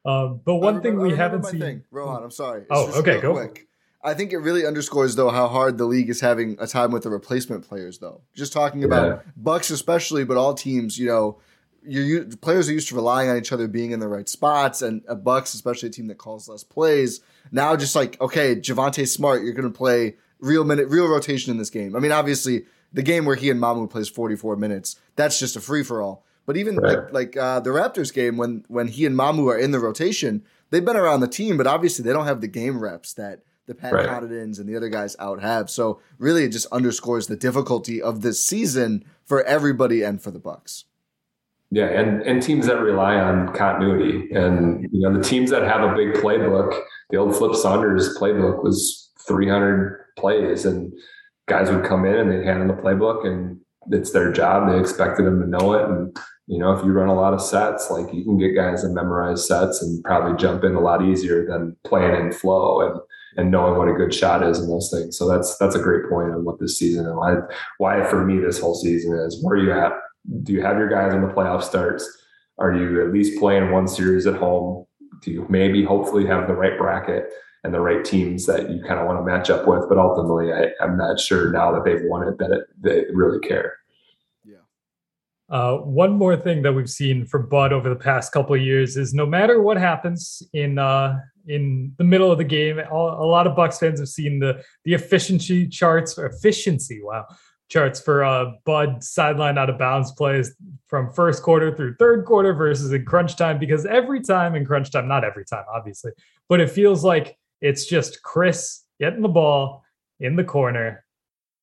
[0.06, 1.60] Um, but I one thing remember- we I haven't seen.
[1.60, 1.84] Thing.
[1.89, 2.61] Rohan, I'm sorry.
[2.61, 3.68] It's Oh, just okay, go for quick.
[4.03, 7.02] I think it really underscores though how hard the league is having a time with
[7.02, 8.22] the replacement players though.
[8.35, 9.31] Just talking about Yeah.
[9.35, 11.39] Bucks especially, but all teams, you know,
[11.88, 14.82] you you players are used to relying on each other being in the right spots,
[14.82, 17.22] and a Bucks, especially a team that calls less plays,
[17.52, 21.57] now just like okay, Javonte Smart, you're going to play real minute, real rotation in
[21.57, 21.95] this game.
[21.95, 25.62] I mean, obviously, the game where he and Mamu plays 44 minutes, that's just a
[25.62, 26.26] free for all.
[26.45, 26.98] But even Right.
[26.99, 30.44] like like uh, the Raptors game when when he and Mamu are in the rotation,
[30.70, 33.74] they've been around the team, but obviously they don't have the game reps that the
[33.74, 34.06] Pat Right.
[34.07, 35.72] Connaughtons and the other guys out have.
[35.72, 40.38] So really, it just underscores the difficulty of this season for everybody and for the
[40.38, 40.86] Bucks.
[41.71, 45.81] Yeah, and and teams that rely on continuity, and you know the teams that have
[45.81, 46.79] a big playbook.
[47.09, 50.93] The old Flip Saunders playbook was 300 plays, and
[51.47, 53.59] guys would come in and they'd hand them the playbook, and
[53.91, 54.69] it's their job.
[54.69, 56.15] They expected them to know it, and
[56.47, 58.89] you know if you run a lot of sets, like you can get guys to
[58.89, 62.81] memorize sets and probably jump in a lot easier than playing in flow.
[62.81, 62.99] And
[63.37, 65.17] and knowing what a good shot is and those things.
[65.17, 67.35] So that's that's a great point on what this season and why
[67.79, 69.91] why for me this whole season is where are you at?
[70.43, 72.10] Do you have your guys in the playoff starts?
[72.57, 74.85] Are you at least playing one series at home?
[75.22, 77.26] Do you maybe hopefully have the right bracket
[77.64, 79.88] and the right teams that you kind of want to match up with?
[79.89, 83.39] But ultimately, I, am not sure now that they've won it that it, they really
[83.39, 83.77] care.
[84.43, 84.57] Yeah.
[85.49, 88.97] Uh, one more thing that we've seen from Bud over the past couple of years
[88.97, 93.27] is no matter what happens in uh, in the middle of the game, all, a
[93.27, 97.02] lot of Bucks fans have seen the the efficiency charts efficiency.
[97.03, 97.26] Wow,
[97.69, 100.55] charts for uh, Bud sideline out of bounds plays
[100.87, 104.91] from first quarter through third quarter versus in crunch time because every time in crunch
[104.91, 106.11] time, not every time, obviously,
[106.47, 109.83] but it feels like it's just Chris getting the ball
[110.19, 111.03] in the corner,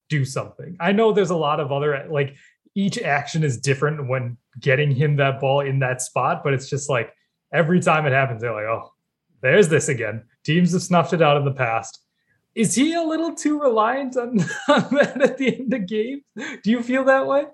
[0.08, 0.76] do something.
[0.80, 2.34] I know there's a lot of other like
[2.74, 6.90] each action is different when getting him that ball in that spot, but it's just
[6.90, 7.12] like
[7.52, 8.92] every time it happens, they're like, oh,
[9.40, 10.24] there's this again.
[10.44, 12.00] Teams have snuffed it out in the past
[12.54, 16.22] is he a little too reliant on, on that at the end of games?
[16.36, 17.46] Do you feel that way?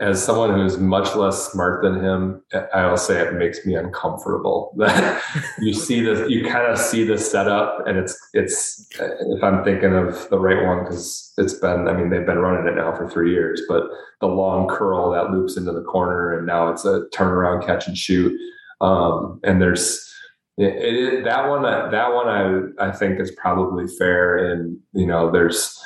[0.00, 2.42] As someone who's much less smart than him,
[2.72, 5.22] I will say it makes me uncomfortable that
[5.60, 8.88] you see this, you kind of see the setup, and it's it's.
[8.98, 12.66] If I'm thinking of the right one, because it's been, I mean, they've been running
[12.66, 13.82] it now for three years, but
[14.22, 17.98] the long curl that loops into the corner, and now it's a turnaround catch and
[17.98, 18.32] shoot,
[18.80, 20.10] um, and there's
[20.58, 25.30] it, it, that one, that one, I I think is probably fair, and you know,
[25.30, 25.78] there's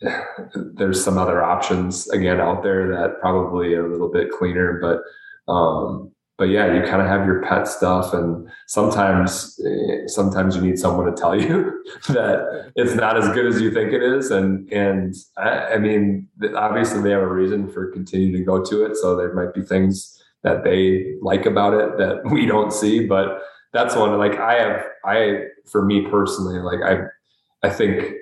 [0.74, 5.52] there's some other options again out there that probably are a little bit cleaner, but
[5.52, 9.58] um, but yeah, you kind of have your pet stuff, and sometimes
[10.06, 13.92] sometimes you need someone to tell you that it's not as good as you think
[13.92, 18.44] it is, and and I, I mean, obviously they have a reason for continuing to
[18.44, 22.44] go to it, so there might be things that they like about it that we
[22.44, 23.40] don't see, but
[23.72, 28.12] that's one like I have I for me personally like I I think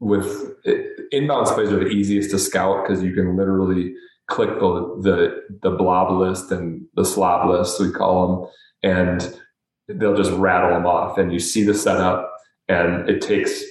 [0.00, 3.94] with it, inbounds plays are the easiest to scout because you can literally
[4.28, 8.50] click the the the blob list and the slob list we call them
[8.82, 9.40] and
[9.88, 12.32] they'll just rattle them off and you see the setup
[12.68, 13.62] and it takes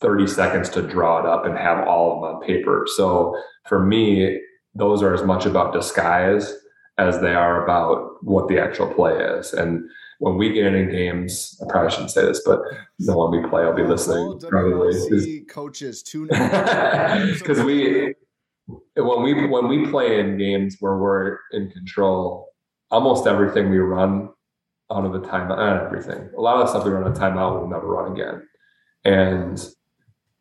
[0.00, 2.86] 30 seconds to draw it up and have all of them on paper.
[2.94, 4.40] So for me
[4.74, 6.54] those are as much about disguise
[6.98, 11.60] as they are about what the actual play is and when we get in games,
[11.62, 12.60] I probably shouldn't say this, but
[12.98, 14.40] the one we play, I'll be listening.
[14.48, 18.14] Probably coaches tune because we
[18.96, 22.48] when we when we play in games where we're in control,
[22.90, 24.30] almost everything we run
[24.90, 26.30] out of the timeout, not everything.
[26.36, 28.42] A lot of the stuff we run a timeout, we'll never run again,
[29.04, 29.68] and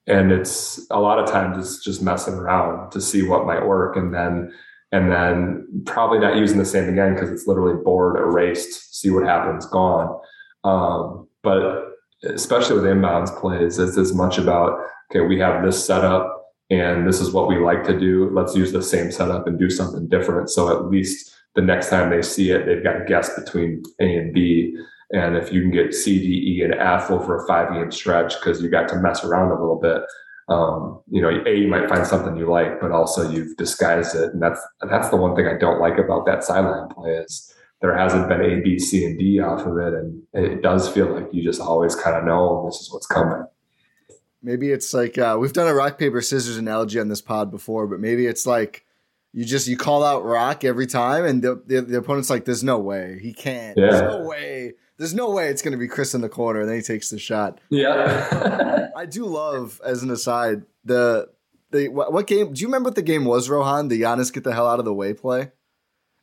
[0.07, 3.97] and it's a lot of times it's just messing around to see what might work,
[3.97, 4.53] and then
[4.95, 9.25] and then probably not using the same again because it's literally board erased see what
[9.25, 10.17] happens gone.
[10.63, 11.83] Um, but
[12.23, 14.79] especially with inbounds plays it's as much about
[15.11, 16.31] okay we have this setup
[16.71, 18.31] and this is what we like to do.
[18.33, 20.49] Let's use the same setup and do something different.
[20.49, 24.33] So at least the next time they see it they've got guess between a and
[24.33, 24.75] b.
[25.11, 28.33] And if you can get c d e and f over a five game stretch
[28.39, 30.01] because you got to mess around a little bit
[30.47, 34.33] um, you know, a you might find something you like, but also you've disguised it,
[34.33, 37.51] and that's that's the one thing I don't like about that sideline play is
[37.81, 41.13] there hasn't been A, B, C, and D off of it, and it does feel
[41.13, 43.45] like you just always kind of know this is what's coming.
[44.43, 47.87] Maybe it's like uh, we've done a rock paper scissors analogy on this pod before,
[47.87, 48.84] but maybe it's like
[49.35, 52.63] you just you call out rock every time, and the the, the opponent's like, "There's
[52.63, 53.77] no way he can't.
[53.77, 53.91] Yeah.
[53.91, 56.69] There's no way." there's no way it's going to be Chris in the corner, and
[56.69, 57.59] then he takes the shot.
[57.69, 61.29] Yeah, I do love, as an aside, the
[61.71, 62.53] the what, what, game?
[62.53, 63.89] Do you remember what the game was, Rohan?
[63.89, 65.51] The Giannis get the hell out of the way play.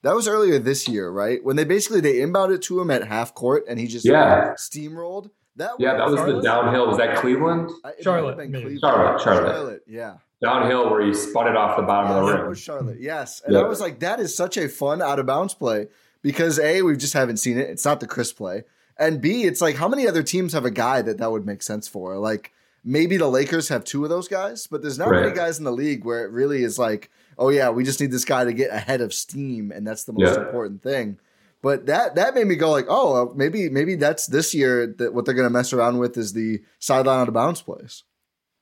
[0.03, 1.45] That was earlier this year, right?
[1.45, 5.31] When they basically they inbounded to him at half court, and he just yeah steamrolled.
[5.57, 6.37] That yeah, that was Charlotte?
[6.37, 6.87] the downhill.
[6.87, 7.71] Was that Cleveland?
[8.01, 8.81] Charlotte, Cleveland.
[8.81, 9.83] Charlotte, Charlotte, Charlotte.
[9.87, 12.49] Yeah, downhill where he spun it off the bottom yeah, of the rim.
[12.49, 13.41] was Charlotte, yes.
[13.47, 15.87] And I was like, that is such a fun out of bounds play
[16.21, 17.71] because a we just haven't seen it.
[17.71, 18.65] It's not the Chris play,
[18.99, 21.63] and b it's like how many other teams have a guy that that would make
[21.63, 22.19] sense for?
[22.19, 22.53] Like
[22.85, 25.23] maybe the Lakers have two of those guys, but there's not right.
[25.23, 28.11] many guys in the league where it really is like, oh yeah, we just need
[28.11, 30.45] this guy to get ahead of steam, and that's the most yeah.
[30.45, 31.19] important thing.
[31.63, 35.25] But that that made me go like, oh, maybe maybe that's this year that what
[35.25, 38.03] they're going to mess around with is the sideline out of bounds plays.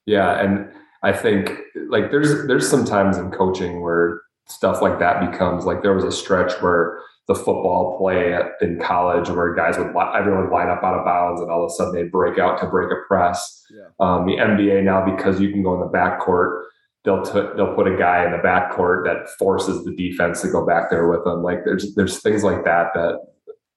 [0.05, 0.71] Yeah, and
[1.03, 1.53] I think
[1.89, 6.05] like there's there's some times in coaching where stuff like that becomes like there was
[6.05, 10.83] a stretch where the football play in college where guys would everyone would line up
[10.83, 13.65] out of bounds and all of a sudden they'd break out to break a press.
[13.71, 13.85] Yeah.
[14.01, 16.65] Um, the NBA now because you can go in the backcourt,
[17.05, 20.67] they'll t- they'll put a guy in the backcourt that forces the defense to go
[20.67, 21.43] back there with them.
[21.43, 23.21] Like there's there's things like that that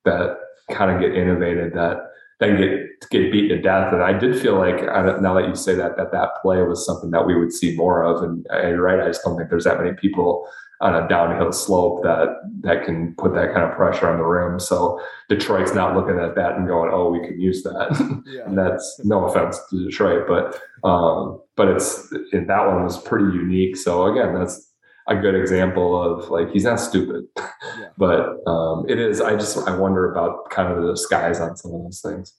[0.05, 0.37] that
[0.71, 1.97] kind of get innovated that
[2.39, 3.93] then get get beaten to death.
[3.93, 4.81] And I did feel like
[5.21, 8.03] now that you say that that that play was something that we would see more
[8.03, 8.23] of.
[8.23, 10.47] And, and right, I just don't think there's that many people
[10.81, 12.27] on a downhill slope that
[12.61, 14.59] that can put that kind of pressure on the rim.
[14.59, 14.99] So
[15.29, 18.45] Detroit's not looking at that and going, "Oh, we can use that." Yeah.
[18.45, 23.77] and that's no offense to Detroit, but um, but it's that one was pretty unique.
[23.77, 24.72] So again, that's
[25.07, 27.89] a good example of like he's not stupid, yeah.
[27.97, 29.21] but um, it is.
[29.21, 32.33] I just I wonder about kind of the disguise on some of those things.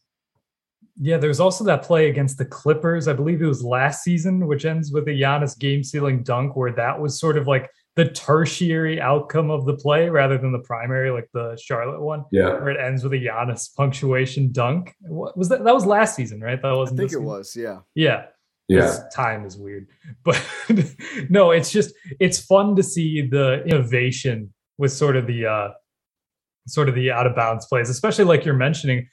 [1.01, 3.09] Yeah, there's also that play against the Clippers.
[3.09, 6.73] I believe it was last season, which ends with a Giannis game sealing dunk, where
[6.73, 11.11] that was sort of like the tertiary outcome of the play rather than the primary,
[11.11, 12.25] like the Charlotte one.
[12.33, 14.95] Yeah, where it ends with a Giannis punctuation dunk.
[15.01, 15.65] What was that?
[15.65, 16.61] That was last season, right?
[16.63, 17.01] That wasn't.
[17.01, 17.25] I think it season?
[17.25, 17.57] was.
[17.57, 17.79] Yeah.
[17.95, 18.27] Yeah
[18.69, 19.87] yeah time is weird
[20.25, 20.41] but
[21.29, 25.69] no it's just it's fun to see the innovation with sort of the uh
[26.67, 29.07] sort of the out of bounds plays especially like you're mentioning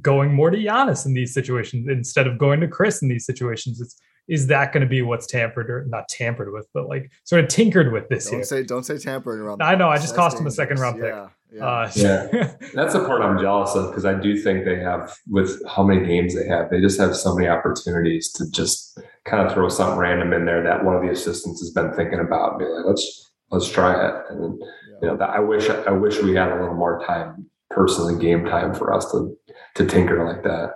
[0.00, 3.80] going more to Giannis in these situations instead of going to Chris in these situations
[3.80, 3.96] it's
[4.28, 7.48] is that going to be what's tampered or not tampered with but like sort of
[7.48, 10.40] tinkered with this don't year say don't say tampering around I know I just cost
[10.40, 11.28] him a second round pick yeah.
[11.52, 11.64] Yeah.
[11.64, 12.26] Uh, yeah.
[12.74, 16.04] That's the part I'm jealous of because I do think they have, with how many
[16.04, 18.95] games they have, they just have so many opportunities to just
[19.26, 22.20] kind of throw something random in there that one of the assistants has been thinking
[22.20, 24.14] about and be like, let's let's try it.
[24.30, 24.66] And yeah.
[25.02, 28.44] you know, that, I wish I wish we had a little more time, personally, game
[28.44, 29.36] time for us to
[29.76, 30.74] to tinker like that.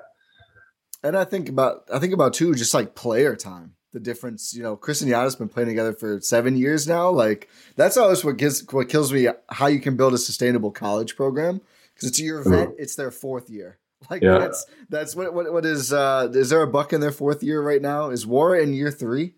[1.03, 4.55] And I think about I think about too, just like player time the difference.
[4.55, 7.11] You know, Chris and Yada's been playing together for seven years now.
[7.11, 11.17] Like that's always what gives what kills me how you can build a sustainable college
[11.17, 11.61] program
[11.95, 12.51] because it's your mm-hmm.
[12.51, 13.80] vet, it's their fourth year.
[14.11, 14.39] Like yeah.
[14.39, 17.61] that's that's what what what is uh is there a buck in their fourth year
[17.61, 18.09] right now?
[18.09, 19.35] Is War in year three?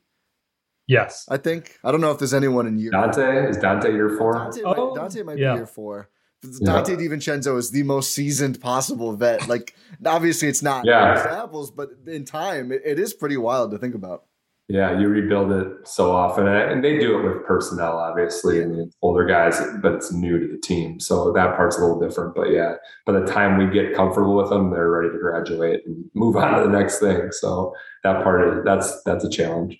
[0.87, 1.79] Yes, I think.
[1.83, 2.93] I don't know if there's anyone in year.
[2.93, 4.35] Donte is Donte year four.
[4.35, 5.53] Donte, oh, might, Donte might yeah.
[5.53, 6.11] be year four.
[6.45, 6.97] Donte yeah.
[6.97, 9.49] DiVincenzo is the most seasoned possible vet.
[9.49, 11.43] Like, obviously, it's not yeah.
[11.43, 14.25] apples, but in time, it, it is pretty wild to think about.
[14.73, 19.27] Yeah, you rebuild it so often, and they do it with personnel, obviously, and older
[19.27, 22.35] guys, but it's new to the team, so that part's a little different.
[22.35, 26.07] But yeah, by the time we get comfortable with them, they're ready to graduate and
[26.15, 27.33] move on to the next thing.
[27.33, 29.79] So that part is that's that's a challenge.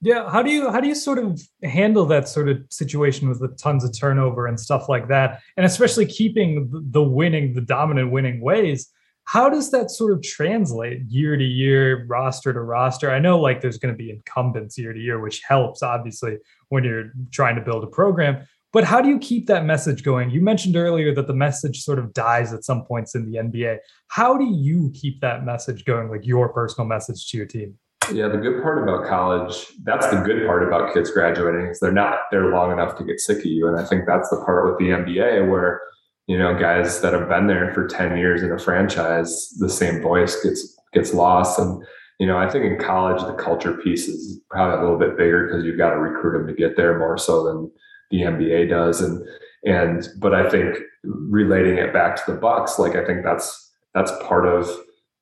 [0.00, 3.38] Yeah, how do you how do you sort of handle that sort of situation with
[3.38, 8.10] the tons of turnover and stuff like that, and especially keeping the winning, the dominant
[8.10, 8.90] winning ways?
[9.26, 13.10] How does that sort of translate year to year, roster to roster?
[13.10, 16.38] I know like there's going to be incumbents year to year, which helps obviously
[16.68, 18.46] when you're trying to build a program.
[18.72, 20.30] But how do you keep that message going?
[20.30, 23.78] You mentioned earlier that the message sort of dies at some points in the NBA.
[24.08, 27.78] How do you keep that message going, like your personal message to your team?
[28.12, 31.92] Yeah, the good part about college, that's the good part about kids graduating is they're
[31.92, 33.68] not there long enough to get sick of you.
[33.68, 35.80] And I think that's the part with the NBA where
[36.26, 40.00] you know, guys that have been there for 10 years in a franchise, the same
[40.00, 41.58] voice gets gets lost.
[41.58, 41.82] And,
[42.18, 45.46] you know, I think in college the culture piece is probably a little bit bigger
[45.46, 47.70] because you've got to recruit them to get there more so than
[48.10, 49.00] the NBA does.
[49.00, 49.26] And
[49.64, 54.12] and but I think relating it back to the Bucks, like I think that's that's
[54.22, 54.70] part of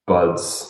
[0.06, 0.68] Bud's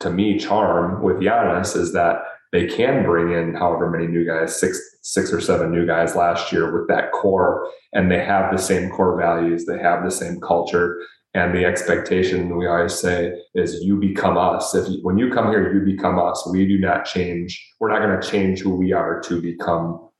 [0.00, 2.18] to me charm with Giannis is that
[2.52, 6.52] they can bring in however many new guys, six six or seven new guys last
[6.52, 10.40] year with that core, and they have the same core values, they have the same
[10.40, 11.00] culture,
[11.34, 14.74] and the expectation we always say is you become us.
[14.74, 16.46] If you, when you come here, you become us.
[16.50, 17.72] We do not change.
[17.80, 20.10] We're not going to change who we are to become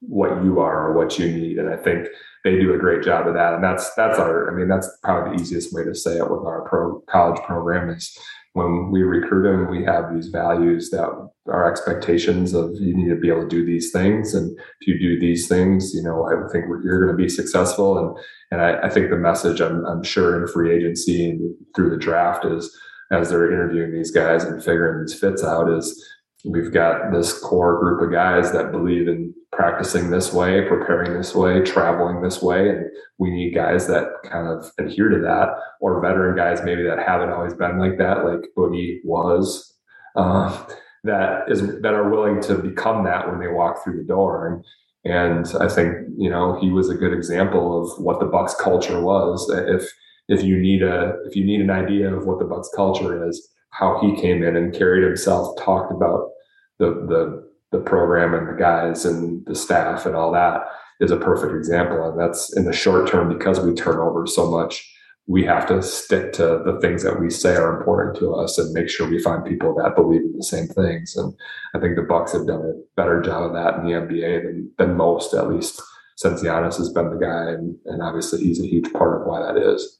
[0.00, 1.58] what you are or what you need.
[1.58, 2.06] And I think
[2.44, 3.54] they do a great job of that.
[3.54, 4.52] And that's that's our.
[4.52, 7.88] I mean, that's probably the easiest way to say it with our pro college program
[7.88, 8.16] is
[8.54, 11.08] when we recruit them, we have these values that
[11.48, 14.34] our expectations of you need to be able to do these things.
[14.34, 17.98] And if you do these things, you know, I think you're going to be successful.
[17.98, 18.18] And,
[18.50, 21.96] and I, I think the message I'm, I'm sure in free agency and through the
[21.96, 22.76] draft is
[23.10, 26.04] as they're interviewing these guys and figuring these fits out is
[26.44, 31.34] we've got this core group of guys that believe in practicing this way, preparing this
[31.34, 32.68] way, traveling this way.
[32.68, 32.86] And
[33.18, 35.48] we need guys that kind of adhere to that,
[35.80, 39.74] or veteran guys maybe that haven't always been like that, like Boogie was,
[40.14, 40.64] uh,
[41.02, 44.46] that is that are willing to become that when they walk through the door.
[44.46, 44.64] And
[45.04, 49.00] and I think you know he was a good example of what the Bucks culture
[49.00, 49.50] was.
[49.50, 49.90] If
[50.28, 53.48] if you need a if you need an idea of what the Bucks culture is,
[53.70, 56.30] how he came in and carried himself, talked about
[56.78, 60.62] the the the program and the guys and the staff and all that
[61.00, 62.08] is a perfect example.
[62.08, 64.94] And that's in the short term because we turn over so much.
[65.26, 68.72] We have to stick to the things that we say are important to us and
[68.72, 71.16] make sure we find people that believe in the same things.
[71.16, 71.34] And
[71.74, 74.70] I think the Bucks have done a better job of that in the NBA than
[74.78, 75.82] than most, at least
[76.16, 77.50] since Giannis has been the guy.
[77.50, 79.98] And, and obviously he's a huge part of why that is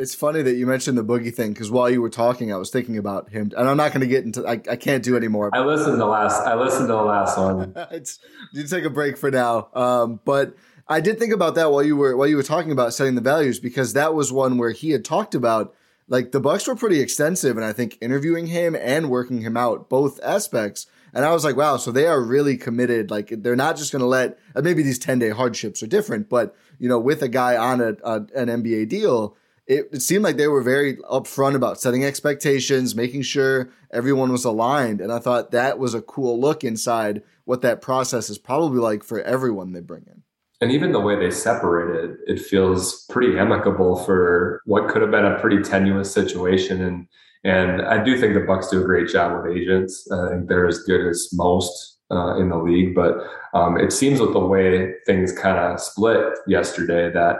[0.00, 2.70] It's funny that you mentioned the boogie thing because while you were talking, I was
[2.70, 4.46] thinking about him, and I'm not going to get into.
[4.46, 5.50] I, I can't do anymore.
[5.52, 6.40] I listened to the last.
[6.46, 7.74] I listened to the last one.
[7.90, 8.18] it's
[8.54, 10.56] you take a break for now, um, but
[10.88, 13.20] I did think about that while you were while you were talking about setting the
[13.20, 15.74] values because that was one where he had talked about
[16.08, 19.90] like the Bucks were pretty extensive, and I think interviewing him and working him out
[19.90, 20.86] both aspects.
[21.12, 23.10] And I was like, wow, so they are really committed.
[23.10, 26.56] Like they're not just going to let maybe these 10 day hardships are different, but
[26.78, 29.36] you know, with a guy on a, a an NBA deal,
[29.70, 34.44] it, it seemed like they were very upfront about setting expectations, making sure everyone was
[34.44, 35.00] aligned.
[35.00, 39.04] And I thought that was a cool look inside what that process is probably like
[39.04, 40.24] for everyone they bring in.
[40.60, 45.24] And even the way they separated, it feels pretty amicable for what could have been
[45.24, 46.82] a pretty tenuous situation.
[46.82, 47.06] And
[47.42, 50.06] and I do think the Bucks do a great job with agents.
[50.12, 52.94] I think they're as good as most uh, in the league.
[52.94, 53.14] But
[53.54, 57.36] um, it seems with the way things kind of split yesterday that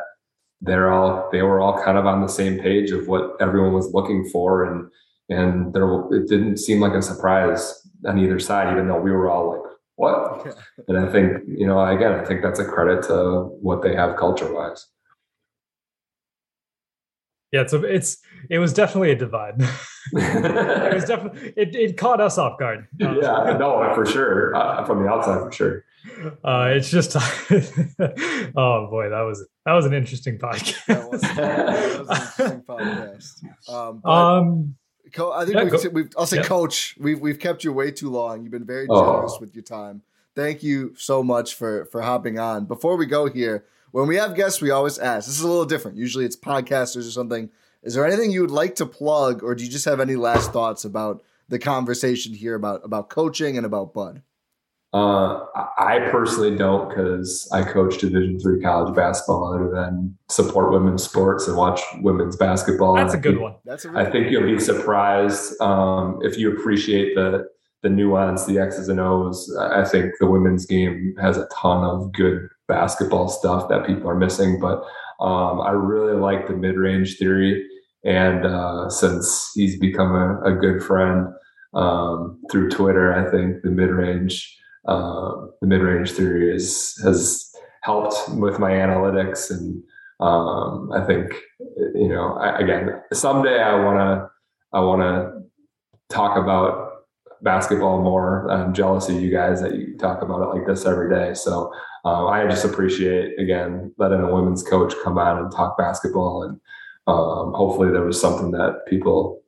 [0.61, 3.93] they're all they were all kind of on the same page of what everyone was
[3.93, 4.65] looking for.
[4.65, 4.91] And
[5.31, 9.31] and there it didn't seem like a surprise on either side even though we were
[9.31, 10.57] all like what?
[10.89, 14.17] And i think you know again i think that's a credit to what they have
[14.17, 14.87] culture wise
[17.53, 18.19] yeah so it's
[18.49, 19.55] it was definitely a divide.
[20.13, 24.57] It was definitely it, it caught us off guard yeah no for sure.
[24.57, 25.85] Uh, from the outside for sure
[26.45, 30.87] uh, it's just, oh boy, that was that was an interesting podcast.
[30.87, 33.45] that, was, that was an interesting podcast.
[33.69, 34.75] Um, um
[35.19, 36.45] I think yeah, we've, we've, I'll say, yeah.
[36.45, 38.43] Coach, we've we've kept you way too long.
[38.43, 39.05] You've been very oh.
[39.05, 39.41] generous oh.
[39.41, 40.03] with your time.
[40.37, 42.67] Thank you so much for for hopping on.
[42.67, 45.27] Before we go here, when we have guests, we always ask.
[45.27, 45.97] This is a little different.
[45.97, 47.51] Usually, it's podcasters or something.
[47.83, 50.53] Is there anything you would like to plug, or do you just have any last
[50.53, 54.23] thoughts about the conversation here about about coaching and about Bud?
[54.93, 61.05] Uh, I personally don't because I coach Division three college basketball, other than support women's
[61.05, 62.97] sports and watch women's basketball.
[62.97, 63.55] That's a good think, one.
[63.65, 67.49] That's a really I think you'll be surprised um, if you appreciate the
[67.83, 69.57] the nuance, the X's and O's.
[69.59, 74.17] I think the women's game has a ton of good basketball stuff that people are
[74.17, 74.83] missing, but
[75.21, 77.65] um, I really like the mid range theory.
[78.05, 81.29] And uh, since he's become a, a good friend
[81.75, 84.57] um, through Twitter, I think the mid range
[84.87, 87.53] um, the mid range theory is, has
[87.83, 89.51] helped with my analytics.
[89.51, 89.83] And
[90.21, 91.33] um, I think,
[91.95, 94.31] you know, I, again, someday I want to,
[94.73, 96.91] I want to talk about
[97.43, 98.51] basketball more.
[98.51, 101.35] I'm jealous of you guys that you talk about it like this every day.
[101.35, 101.73] So
[102.05, 106.61] um, I just appreciate again letting a women's coach come on and talk basketball, and
[107.07, 109.43] um, hopefully there was something that people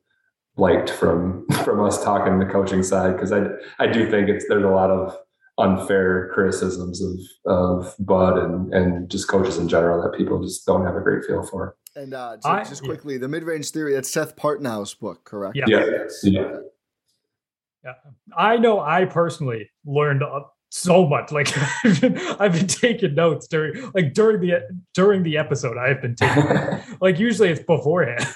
[0.55, 3.45] liked from from us talking the coaching side because I
[3.79, 5.17] I do think it's there's a lot of
[5.57, 10.85] unfair criticisms of of Bud and and just coaches in general that people just don't
[10.85, 11.75] have a great feel for.
[11.95, 13.19] And uh, just, I, just quickly, yeah.
[13.19, 15.55] the mid range theory that's Seth Partnow's book, correct?
[15.55, 15.65] Yeah.
[15.67, 15.85] Yeah.
[16.23, 16.57] yeah.
[17.83, 17.93] yeah.
[18.35, 20.23] I know I personally learned
[20.73, 21.31] so much.
[21.31, 21.55] Like
[21.85, 24.63] I've been, I've been taking notes during like during the
[24.93, 25.77] during the episode.
[25.77, 26.43] I've been taking
[27.01, 28.25] like usually it's beforehand.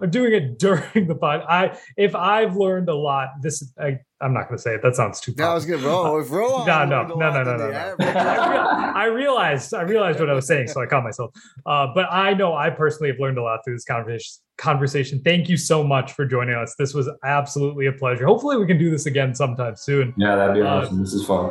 [0.00, 1.42] I'm doing it during the pod.
[1.46, 4.82] I if I've learned a lot, this I, I'm not going to say it.
[4.82, 5.32] That sounds too.
[5.36, 6.20] No, I was going to roll.
[6.20, 7.96] If roll no, no, no, no, no, no, no.
[8.06, 11.30] I, realized I realized what I was saying, so I caught myself.
[11.64, 15.22] Uh, but I know I personally have learned a lot through this conversation conversation.
[15.24, 16.74] Thank you so much for joining us.
[16.78, 18.26] This was absolutely a pleasure.
[18.26, 20.12] Hopefully, we can do this again sometime soon.
[20.16, 21.00] Yeah, that'd be uh, awesome.
[21.00, 21.50] This is fun.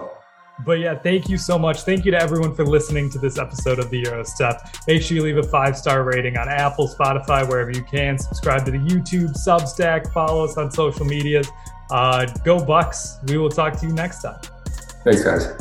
[0.66, 1.82] But yeah, thank you so much.
[1.82, 4.76] Thank you to everyone for listening to this episode of the Gyro Step.
[4.88, 8.18] Make sure you leave a five star rating on Apple, Spotify, wherever you can.
[8.18, 11.50] Subscribe to the YouTube, Substack, follow us on social medias.
[11.92, 13.18] Uh, go Bucks.
[13.28, 14.40] We will talk to you next time.
[15.04, 15.54] Thanks, guys.